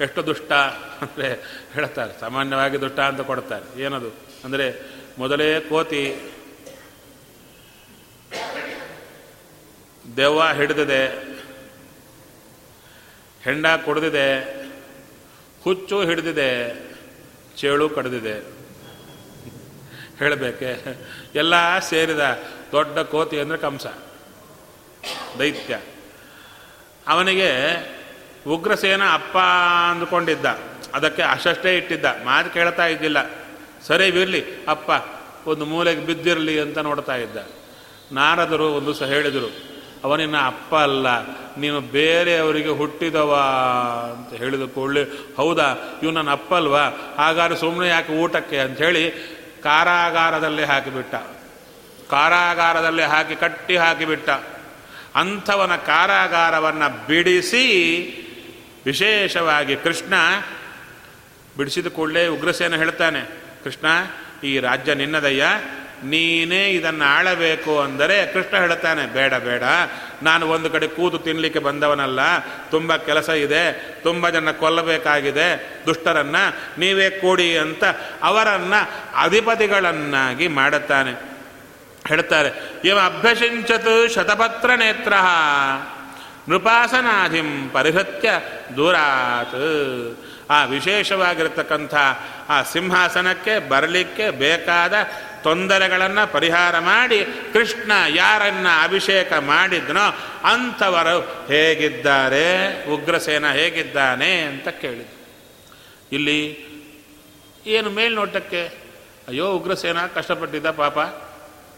ಎಷ್ಟು 0.00 0.26
ದುಷ್ಟ 0.26 0.52
ಅಂದರೆ 1.00 1.28
ಹೇಳ್ತಾರೆ, 1.74 2.20
ಸಾಮಾನ್ಯವಾಗಿ 2.20 2.80
ದುಷ್ಟ 2.80 3.00
ಅಂತ 3.00 3.20
ಕೊಡ್ತಾರೆ. 3.20 3.82
ಏನದು? 3.82 4.10
ಅಂದರೆ 4.44 4.66
ಮೊದಲೇ 5.18 5.60
ಕೋತಿ 5.60 6.02
ದೆವ್ವ 10.16 10.42
ಹಿಡಿದಿದೆ 10.52 11.02
ಹೆಂಡ 13.42 13.66
ಕುಡಿದಿದೆ, 13.84 14.26
ಹುಚ್ಚು 15.64 16.02
ಹಿಡಿದಿದೆ, 16.02 16.50
ಚೇಳು 17.56 17.88
ಕಡಿದಿದೆ. 17.88 18.34
ಹೇಳಬೇಕೆ? 20.18 20.70
ಎಲ್ಲ 21.34 21.54
ಸೇರಿದ 21.78 22.24
ದೊಡ್ಡ 22.72 22.98
ಕೋತಿ 23.12 23.40
ಅಂದರೆ 23.40 23.58
ಕಂಸ, 23.58 23.86
ದೈತ್ಯ. 25.38 25.80
ಅವನಿಗೆ 27.08 27.50
ಉಗ್ರಸೇನ 28.46 29.02
ಅಪ್ಪ 29.12 29.36
ಅಂದುಕೊಂಡಿದ್ದ, 29.90 30.46
ಅದಕ್ಕೆ 30.94 31.22
ಅಷ್ಟೇ 31.22 31.76
ಇಟ್ಟಿದ್ದ. 31.76 32.06
ಮಾತು 32.24 32.50
ಕೇಳ್ತಾ 32.50 32.86
ಇದ್ದಿಲ್ಲ. 32.86 33.18
ಸರಿ 33.86 34.10
ಬಿರಲಿ 34.10 34.42
ಅಪ್ಪ, 34.66 34.90
ಒಂದು 35.48 35.64
ಮೂಲೆಗೆ 35.64 36.02
ಬಿದ್ದಿರಲಿ 36.06 36.54
ಅಂತ 36.60 36.78
ನೋಡ್ತಾ 36.78 37.16
ಇದ್ದ. 37.16 37.38
ನಾರದರು 38.12 38.66
ಒಂದು 38.72 38.92
ಸಹ 38.94 39.06
ಹೇಳಿದರು 39.06 39.69
ಅವನಿನ್ನ 40.04 40.36
ಅಪ್ಪ 40.46 40.74
ಅಲ್ಲ, 40.74 41.06
ನೀನು 41.60 41.80
ಬೇರೆಯವರಿಗೆ 41.80 42.68
ಹುಟ್ಟಿದವ 42.68 43.32
ಅಂತ 44.12 44.30
ಹೇಳಿದ 44.42 44.64
ಕೂಡಲೇ, 44.74 45.02
ಹೌದಾ, 45.36 45.68
ಇವನು 46.02 46.14
ನನ್ನ 46.16 46.30
ಅಪ್ಪ 46.30 46.54
ಅಲ್ವಾ? 46.54 46.84
ಹಾಗಾದ್ರೆ 47.18 47.56
ಸುಮ್ಮನೆ 47.58 47.88
ಯಾಕೆ 47.88 48.12
ಊಟಕ್ಕೆ 48.12 48.58
ಅಂಥೇಳಿ 48.58 49.04
ಕಾರಾಗಾರದಲ್ಲಿ 49.62 50.64
ಹಾಕಿಬಿಟ್ಟ. 50.64 51.14
ಕಾರಾಗಾರದಲ್ಲಿ 52.10 53.02
ಹಾಕಿ 53.02 53.36
ಕಟ್ಟಿ 53.36 53.76
ಹಾಕಿಬಿಟ್ಟ. 53.76 54.30
ಅಂಥವನ 55.14 55.76
ಕಾರಾಗಾರವನ್ನು 55.76 57.06
ಬಿಡಿಸಿ 57.06 57.64
ವಿಶೇಷವಾಗಿ 58.86 59.76
ಕೃಷ್ಣ 59.76 60.14
ಬಿಡಿಸಿದ 61.56 61.86
ಕೂಡಲೇ 61.86 62.26
ಉಗ್ರಸೇನ 62.26 62.76
ಹೇಳ್ತಾನೆ, 62.76 63.22
ಕೃಷ್ಣ, 63.64 63.86
ಈ 64.44 64.52
ರಾಜ್ಯ 64.58 64.94
ನಿನ್ನದಯ್ಯ 64.94 65.46
ನೀನೇ 66.04 66.68
ಇದನ್ನು 66.68 67.04
ಆಳಬೇಕು 67.04 67.80
ಅಂದರೆ 67.80 68.26
ಕೃಷ್ಣ 68.32 68.56
ಹೇಳ್ತಾನೆ, 68.56 69.06
ಬೇಡ 69.06 69.34
ಬೇಡ. 69.34 69.62
ನಾನು 70.22 70.48
ಒಂದು 70.48 70.70
ಕಡೆ 70.70 70.86
ಕೂತು 70.86 71.18
ತಿನ್ನಲಿಕ್ಕೆ 71.18 71.60
ಬಂದವನಲ್ಲ. 71.60 72.20
ತುಂಬ 72.70 72.96
ಕೆಲಸ 72.96 73.28
ಇದೆ. 73.28 73.64
ತುಂಬ 74.02 74.28
ಜನ 74.28 74.50
ಕೊಲ್ಲಬೇಕಾಗಿದೆ. 74.50 75.48
ದುಷ್ಟರನ್ನು 75.86 76.44
ನೀವೇ 76.80 77.10
ಕೂಡಿ 77.10 77.58
ಅಂತ 77.58 77.84
ಅವರನ್ನು 78.22 78.80
ಅಧಿಪತಿಗಳನ್ನಾಗಿ 79.22 80.48
ಮಾಡುತ್ತಾನೆ. 80.48 81.12
ಹೇಳ್ತಾರೆ, 82.08 82.50
ಇವ 82.84 82.98
ಅಭ್ಯಸಿಂಚತು 83.00 84.14
ಶತಪತ್ರ 84.14 84.74
ನೇತ್ರ. 84.74 85.14
ನೃಪಾಸನಾಧಿಂ 86.48 87.70
ಪರಿಹೃತ್ಯ 87.70 88.30
ದೂರಾತ್. 88.76 90.18
ಆ 90.50 90.64
ವಿಶೇಷವಾಗಿರತಕ್ಕಂಥ 90.64 91.94
ಆ 92.48 92.62
ಸಿಂಹಾಸನಕ್ಕೆ, 92.62 93.68
ಬರಲಿಕ್ಕೆ 93.68 94.30
ಬೇಕಾದ 94.30 94.94
ತೊಂದರೆಗಳನ್ನು 95.42 96.32
ಪರಿಹಾರ 96.32 96.78
ಮಾಡಿ 96.78 97.24
ಕೃಷ್ಣ 97.52 97.92
ಯಾರನ್ನ 98.08 98.66
ಅಭಿಷೇಕ 98.82 99.32
ಮಾಡಿದ್ನೋ 99.32 100.00
ಅಂಥವರು 100.44 101.46
ಹೇಗಿದ್ದಾರೆ? 101.46 102.84
ಉಗ್ರಸೇನ 102.90 103.52
ಹೇಗಿದ್ದಾನೆ 103.52 104.40
ಅಂತ 104.40 104.68
ಕೇಳಿದ್ರು. 104.68 105.20
ಇಲ್ಲಿ 106.12 106.64
ಏನು 107.66 107.90
ಮೇಲ್ನೋಟಕ್ಕೆ? 107.90 108.66
ಅಯ್ಯೋ, 109.28 109.46
ಉಗ್ರಸೇನ 109.46 110.06
ಕಷ್ಟಪಟ್ಟಿದ್ದ 110.06 110.70
ಪಾಪ. 110.70 110.98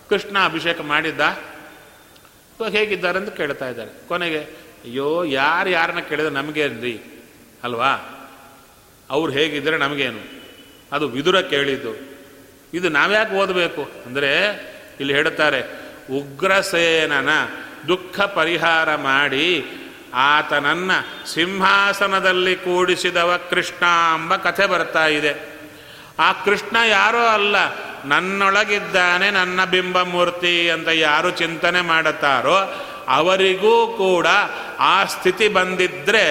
ಕೃಷ್ಣ 0.09 0.45
ಅಭಿಷೇಕ 0.45 0.81
ಮಾಡಿದ್ದ. 0.81 1.21
ಇವಾಗ 2.61 2.77
ಹೇಗಿದ್ದಾರೆ 2.77 3.19
ಅಂತ 3.19 3.29
ಕೇಳ್ತಾ 3.29 3.69
ಇದ್ದಾರೆ. 3.69 4.09
ಕೊನೆಗೆ, 4.09 4.39
ಅಯ್ಯೋ, 4.39 5.25
ಯಾರು 5.25 5.71
ಯಾರನ್ನ 5.71 6.01
ಕೇಳಿದ್ರೆ 6.01 6.35
ರೀ 6.81 7.01
ಅಲ್ವಾ? 7.65 8.19
ಅವ್ರು 9.11 9.33
ಹೇಗಿದ್ದರೆ 9.33 9.79
ನಮಗೇನು? 9.79 10.43
ಅದು 10.93 11.09
ವಿದುರ 11.09 11.41
ಕೇಳಿದ್ದು. 11.41 12.12
ಇದು 12.75 12.89
ನಾವ್ಯಾಕೆ 12.89 13.35
ಓದಬೇಕು? 13.35 13.83
ಅಂದರೆ 14.07 14.31
ಇಲ್ಲಿ 15.01 15.15
ಹೇಳುತ್ತಾರೆ, 15.15 15.61
ಉಗ್ರಸೇನನ 16.17 17.31
ದುಃಖ 17.89 18.21
ಪರಿಹಾರ 18.21 18.95
ಮಾಡಿ 18.97 19.65
ಆತನನ್ನ 20.15 20.91
ಸಿಂಹಾಸನದಲ್ಲಿ 21.27 22.57
ಕೂಡಿಸಿದವ 22.57 23.41
ಕೃಷ್ಣ 23.51 23.85
ಎಂಬ 24.15 24.37
ಕಥೆ 24.37 24.67
ಬರ್ತಾ 24.67 25.07
ಇದೆ. 25.07 25.33
ಆ 26.19 26.33
ಕೃಷ್ಣ 26.33 26.77
ಯಾರೋ 26.89 27.23
ಅಲ್ಲ, 27.27 27.57
ನನ್ನೊಳಗಿದ್ದಾನೆ 28.05 29.31
ನನ್ನ 29.31 29.65
ಬಿಂಬಮೂರ್ತಿ 29.65 30.71
ಅಂತ 30.71 30.89
ಯಾರು 30.89 31.31
ಚಿಂತನೆ 31.31 31.81
ಮಾಡುತ್ತಾರೋ 31.81 32.59
ಅವರಿಗೂ 33.09 33.87
ಕೂಡ 33.99 34.27
ಆ 34.79 35.05
ಸ್ಥಿತಿ 35.05 35.49
ಬಂದಿದ್ದರೆ 35.49 36.27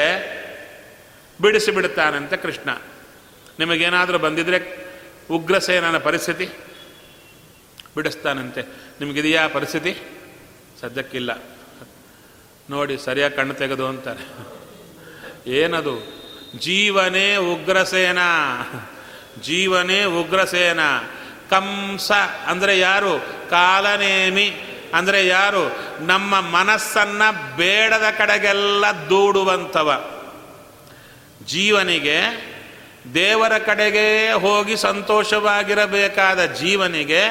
ಬಿಡಿಸಿಬಿಡ್ತಾನಂತೆ 1.41 2.37
ಕೃಷ್ಣ. 2.37 2.69
ನಿಮಗೇನಾದರೂ 3.59 4.17
ಬಂದಿದ್ರೆ 4.17 4.80
ಉಗ್ರಸೇನನ 5.29 5.97
ಪರಿಸ್ಥಿತಿ? 5.97 6.45
ಬಿಡಿಸ್ತಾನಂತೆ. 7.95 8.61
ನಿಮಗಿದೆಯಾ 8.99 9.47
ಪರಿಸ್ಥಿತಿ? 9.47 9.97
ಸದ್ಯಕ್ಕಿಲ್ಲ. 10.81 11.43
ನೋಡಿ, 12.69 12.97
ಸರಿಯಾಗಿ 12.97 13.35
ಕಣ್ಣು 13.35 13.53
ತೆಗೆದು 13.53 13.87
ಅಂತಾರೆ. 13.87 14.25
ಏನದು? 15.51 16.21
ಜೀವನೇ 16.59 17.35
ಉಗ್ರಸೇನ 17.35 18.17
ಜೀವನೇ 19.41 20.03
ಉಗ್ರಸೇನ 20.03 20.79
ಕಂಸ 21.49 22.11
ಅಂದರೆ 22.45 22.79
ಯಾರು? 22.79 23.19
ಕಾಲನೇಮಿ 23.49 24.53
ಅಂದರೆ 24.93 25.27
ಯಾರು? 25.27 25.79
ನಮ್ಮ 26.05 26.41
ಮನಸ್ಸನ್ನು 26.41 27.55
ಬೇಡದ 27.55 28.03
ಕಡೆಗೆಲ್ಲ 28.17 28.85
ದೂಡುವಂಥವ. 29.09 30.11
ಜೀವನಿಗೆ 31.45 32.50
ದೇವರ 33.13 33.57
ಕಡೆಗೆ 33.57 34.31
ಹೋಗಿ 34.31 34.77
ಸಂತೋಷವಾಗಿರಬೇಕಾದ 34.77 36.45
ಜೀವನಿಗೆ 36.45 37.23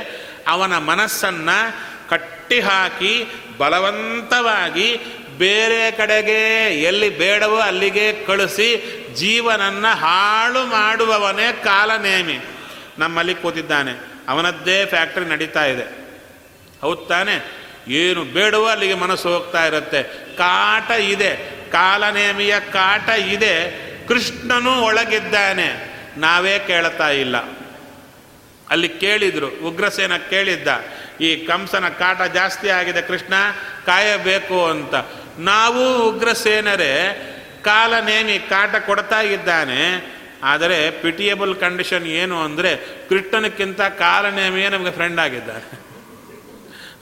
ಅವನ 0.48 0.78
ಮನಸ್ಸನ್ನು 0.78 1.76
ಕಟ್ಟಿಹಾಕಿ 2.10 3.26
ಬಲವಂತವಾಗಿ 3.58 5.00
ಬೇರೆ 5.38 5.90
ಕಡೆಗೆ 5.90 6.70
ಎಲ್ಲಿ 6.82 7.08
ಬೇಡವೋ 7.08 7.56
ಅಲ್ಲಿಗೆ 7.56 8.24
ಕಳಿಸಿ 8.24 8.96
ಜೀವನನ್ನ 9.14 9.86
ಹಾಳು 9.86 10.66
ಮಾಡುವವನೇ 10.66 11.60
ಕಾಲನೇಮಿ. 11.64 12.38
ನಮ್ಮಲ್ಲಿ 12.98 13.34
ಕೂತಿದ್ದಾನೆ. 13.34 13.92
ಅವನದ್ದೇ 14.28 14.86
ಫ್ಯಾಕ್ಟ್ರಿ 14.86 15.24
ನಡೀತಾ 15.24 15.64
ಇದೆ. 15.64 16.16
ಹೌದು 16.80 17.06
ತಾನೆ? 17.06 17.52
ಏನು 17.88 18.24
ಬೇಡವೋ 18.24 18.64
ಅಲ್ಲಿಗೆ 18.64 18.94
ಮನಸ್ಸು 18.94 19.28
ಹೋಗ್ತಾ 19.28 19.66
ಇರುತ್ತೆ. 19.66 20.02
ಕಾಟ 20.36 20.90
ಇದೆ. 20.90 21.36
ಕಾಲನೇಮಿಯ 21.72 22.60
ಕಾಟ 22.60 23.08
ಇದೆ. 23.08 23.89
ಕೃಷ್ಣನೂ 24.10 24.80
ಒಳಗಿದ್ದಾನೆ. 24.80 25.68
ನಾವೇ 26.16 26.58
ಕೇಳ್ತಾ 26.58 27.08
ಇಲ್ಲ. 27.08 27.36
ಅಲ್ಲಿ 28.70 28.88
ಕೇಳಿದ್ರು, 28.88 29.48
ಉಗ್ರಸೇನ 29.48 30.16
ಕೇಳಿದ್ದ, 30.16 30.68
ಈ 31.20 31.46
ಕಂಸನ 31.46 31.88
ಕಾಟ 31.88 32.22
ಜಾಸ್ತಿ 32.22 32.68
ಆಗಿದೆ 32.68 33.02
ಕೃಷ್ಣ, 33.02 33.34
ಕಾಯಬೇಕು 33.86 34.66
ಅಂತ. 34.66 34.94
ನಾವು 35.38 36.08
ಉಗ್ರಸೇನರೇ, 36.08 36.92
ಕಾಲನೇಮಿ 37.64 38.38
ಕಾಟ 38.38 38.76
ಕೊಡ್ತಾ 38.76 39.20
ಇದ್ದಾನೆ, 39.20 39.80
ಆದರೆ 40.44 40.90
ಪಿಟಿಯಬಲ್ 40.90 41.56
ಕಂಡೀಷನ್ 41.56 42.06
ಏನು 42.06 42.42
ಅಂದರೆ, 42.42 42.76
ಕೃಷ್ಣನಕ್ಕಿಂತ 43.08 43.80
ಕಾಲನೇಮಿಯೇ 43.80 44.68
ನಮಗೆ 44.68 44.90
ಫ್ರೆಂಡ್ 44.90 45.20
ಆಗಿದ್ದಾನೆ. 45.20 45.80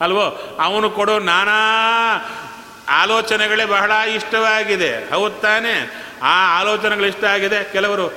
ಅಲ್ವೋ, 0.01 0.25
ಅವನು 0.61 0.89
ಕೊಡೋ 0.89 1.19
ನಾನಾ 1.19 1.59
ಆಲೋಚನೆಗಳೇ 2.89 3.65
ಬಹಳ 3.65 3.91
ಇಷ್ಟವಾಗಿದೆ. 4.15 5.09
ಹೌದು 5.09 5.35
ತಾನೆ? 5.35 5.75
ಆ 6.21 6.59
ಆಲೋಚನೆಗಳು 6.59 7.05
ಇಷ್ಟ 7.05 7.23
ಆಗಿದೆ. 7.23 7.63
ಕೆಲವರು 7.63 8.11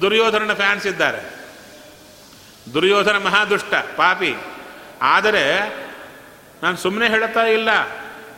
ದುರ್ಯೋಧನನ 0.00 0.52
ಫ್ಯಾನ್ಸ್ 0.52 0.86
ಇದ್ದಾರೆ. 0.86 1.40
ದುರ್ಯೋಧನ 2.74 3.16
ಮಹಾದುಷ್ಟ, 3.16 3.74
ಪಾಪಿ. 3.74 4.34
ಆದರೆ 5.02 5.58
ನಾನು 6.62 6.76
ಸುಮ್ಮನೆ 6.76 7.08
ಹೇಳ್ತಾ 7.08 7.42
ಇಲ್ಲ. 7.42 7.68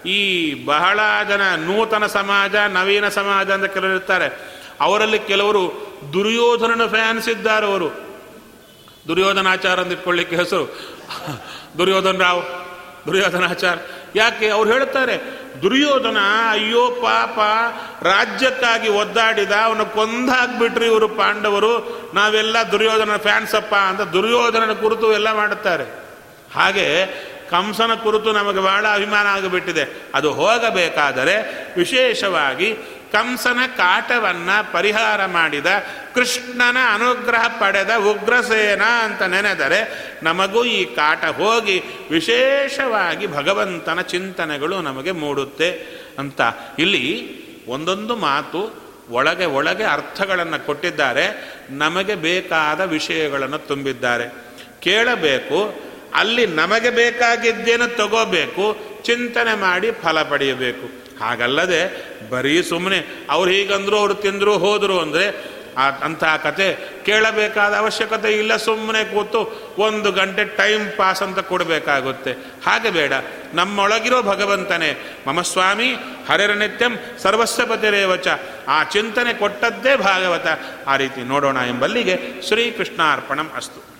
ಈ 0.07 0.55
ಬಹಳ 0.64 1.01
ಜನ 1.29 1.55
ನೂತನ 1.55 2.07
ಸಮಾಜ, 2.07 2.55
ನವೀನ 2.55 3.09
ಸಮಾಜ 3.09 3.51
ಅಂತ 3.51 3.64
ಕೆಲವರು 3.64 3.94
ಇರ್ತಾರೆ. 3.94 4.53
ಅವರಲ್ಲಿ 4.81 5.18
ಕೆಲವರು 5.18 5.92
ದುರ್ಯೋಧನನ 6.12 6.87
ಫ್ಯಾನ್ಸ್ 6.87 7.29
ಇದ್ದಾರೆ 7.29 7.66
ಅವರು. 7.66 7.88
ದುರ್ಯೋಧನಾಚಾರ 9.09 9.81
ಅಂತ 9.81 9.92
ಇಟ್ಕೊಳ್ಳಿಕ್ಕೆ 9.92 10.37
ಹೆಸರು. 10.37 10.92
ದುರ್ಯೋಧನ 11.79 12.16
ರಾವ್ 12.22 12.42
ದುರ್ಯೋಧನಾಚಾರ 13.07 13.77
ಯಾಕೆ 14.14 14.48
ಅವ್ರು 14.48 14.72
ಹೇಳ್ತಾರೆ 14.72 15.42
ದುರ್ಯೋಧನ, 15.62 16.16
ಅಯ್ಯೋ 16.51 16.90
ಪಾಪ, 16.90 17.38
ರಾಜ್ಯಕ್ಕಾಗಿ 18.05 18.88
ಒದ್ದಾಡಿದ, 18.88 19.53
ಅವನ 19.64 19.83
ಕೊಂದಾಕ್ಬಿಟ್ರಿ 19.83 20.87
ಇವರು 20.87 21.09
ಪಾಂಡವರು, 21.09 21.72
ನಾವೆಲ್ಲ 22.14 22.57
ದುರ್ಯೋಧನ 22.72 23.16
ಫ್ಯಾನ್ಸ್ 23.16 23.55
ಅಪ್ಪ 23.55 23.75
ಅಂತ 23.75 24.01
ದುರ್ಯೋಧನನ 24.01 24.72
ಕುರಿತು 24.72 25.12
ಎಲ್ಲ 25.12 25.33
ಮಾಡುತ್ತಾರೆ. 25.33 25.85
ಹಾಗೆ 26.55 27.07
ಕಂಸನ 27.51 27.94
ಕುರಿತು 27.94 28.33
ನಮಗೆ 28.33 28.61
ಬಹಳ 28.61 28.87
ಅಭಿಮಾನ 28.94 29.27
ಆಗಿಬಿಟ್ಟಿದೆ. 29.27 30.03
ಅದು 30.14 30.33
ಹೋಗಬೇಕಾದರೆ 30.33 31.66
ವಿಶೇಷವಾಗಿ 31.77 32.75
ಕಂಸನ 33.12 33.59
ಕಾಟವನ್ನು 33.77 34.72
ಪರಿಹಾರ 34.72 35.27
ಮಾಡಿದ 35.27 35.66
ಕೃಷ್ಣನ 36.14 36.79
ಅನುಗ್ರಹ 36.94 37.44
ಪಡೆದ 37.61 37.92
ಉಗ್ರಸೇನ 38.11 38.85
ಅಂತ 39.05 39.22
ನೆನೆದರೆ 39.22 39.81
ನಮಗೂ 40.22 40.64
ಈ 40.64 40.81
ಕಾಟ 40.85 41.25
ಹೋಗಿ 41.25 41.77
ವಿಶೇಷವಾಗಿ 42.11 43.27
ಭಗವಂತನ 43.27 44.01
ಚಿಂತನೆಗಳು 44.01 44.83
ನಮಗೆ 44.83 45.12
ಮೂಡುತ್ತೆ 45.12 45.68
ಅಂತ. 46.18 46.40
ಇಲ್ಲಿ 46.79 47.05
ಒಂದೊಂದು 47.66 48.16
ಮಾತು 48.16 48.61
ಒಳಗೆ 49.11 49.46
ಒಳಗೆ 49.59 49.85
ಅರ್ಥಗಳನ್ನು 49.85 50.66
ಕೊಟ್ಟಿದ್ದಾರೆ, 50.66 51.25
ನಮಗೆ 51.70 52.14
ಬೇಕಾದ 52.14 52.81
ವಿಷಯಗಳನ್ನು 52.81 53.59
ತುಂಬಿದ್ದಾರೆ. 53.59 54.27
ಕೇಳಬೇಕು, 54.81 55.59
ಅಲ್ಲಿ 56.14 56.44
ನಮಗೆ 56.46 56.90
ಬೇಕಾಗಿದ್ದೇನು 56.90 57.87
ತಗೋಬೇಕು, 57.96 58.64
ಚಿಂತನೆ 59.03 59.55
ಮಾಡಿ 59.61 59.90
ಫಲ 60.03 60.22
ಪಡೆಯಬೇಕು. 60.22 60.87
ಹಾಗಲ್ಲದೆ 61.25 61.81
ಬರೀ 62.31 62.62
ಸುಮ್ಮನೆ 62.62 62.98
ಅವ್ರು 63.31 63.51
ಹೀಗಂದ್ರು 63.51 63.96
ಅವ್ರು 63.98 64.14
ತಿಂದರು 64.14 64.55
ಹೋದರು 64.59 64.96
ಅಂದರೆ 65.01 65.27
ಆ 65.78 65.90
ಅಂತಹ 65.90 66.37
ಕತೆ 66.37 66.76
ಕೇಳಬೇಕಾದ 67.04 67.74
ಅವಶ್ಯಕತೆ 67.74 68.32
ಇಲ್ಲ. 68.32 68.56
ಸುಮ್ಮನೆ 68.56 69.04
ಕೂತು 69.04 69.74
ಒಂದು 69.78 70.12
ಗಂಟೆ 70.12 70.44
ಟೈಮ್ 70.44 70.92
ಪಾಸ್ 70.96 71.22
ಅಂತ 71.22 71.38
ಕೊಡಬೇಕಾಗುತ್ತೆ. 71.38 72.32
ಹಾಗೆ 72.66 72.90
ಬೇಡ. 72.90 73.12
ನಮ್ಮೊಳಗಿರೋ 73.54 74.22
ಭಗವಂತನೇ, 74.22 75.20
ಮಮ 75.26 75.40
ಸ್ವಾಮಿ, 75.40 75.94
ಹರಿರ 76.28 76.52
ನಿತ್ಯಂ 76.52 76.98
ಸರ್ವಸ್ವಪತಿರೇವಚ 77.18 78.28
ಆ 78.68 78.85
ಚಿಂತನೆ 78.85 79.35
ಕೊಟ್ಟದ್ದೇ 79.35 79.96
ಭಾಗವತ. 79.96 80.46
ಆ 80.87 80.96
ರೀತಿ 80.96 81.20
ನೋಡೋಣ 81.20 81.56
ಎಂಬಲ್ಲಿಗೆ 81.56 82.42
ಶ್ರೀಕೃಷ್ಣಾರ್ಪಣಂ 82.48 83.50
ಅಸ್ತು. 83.56 83.91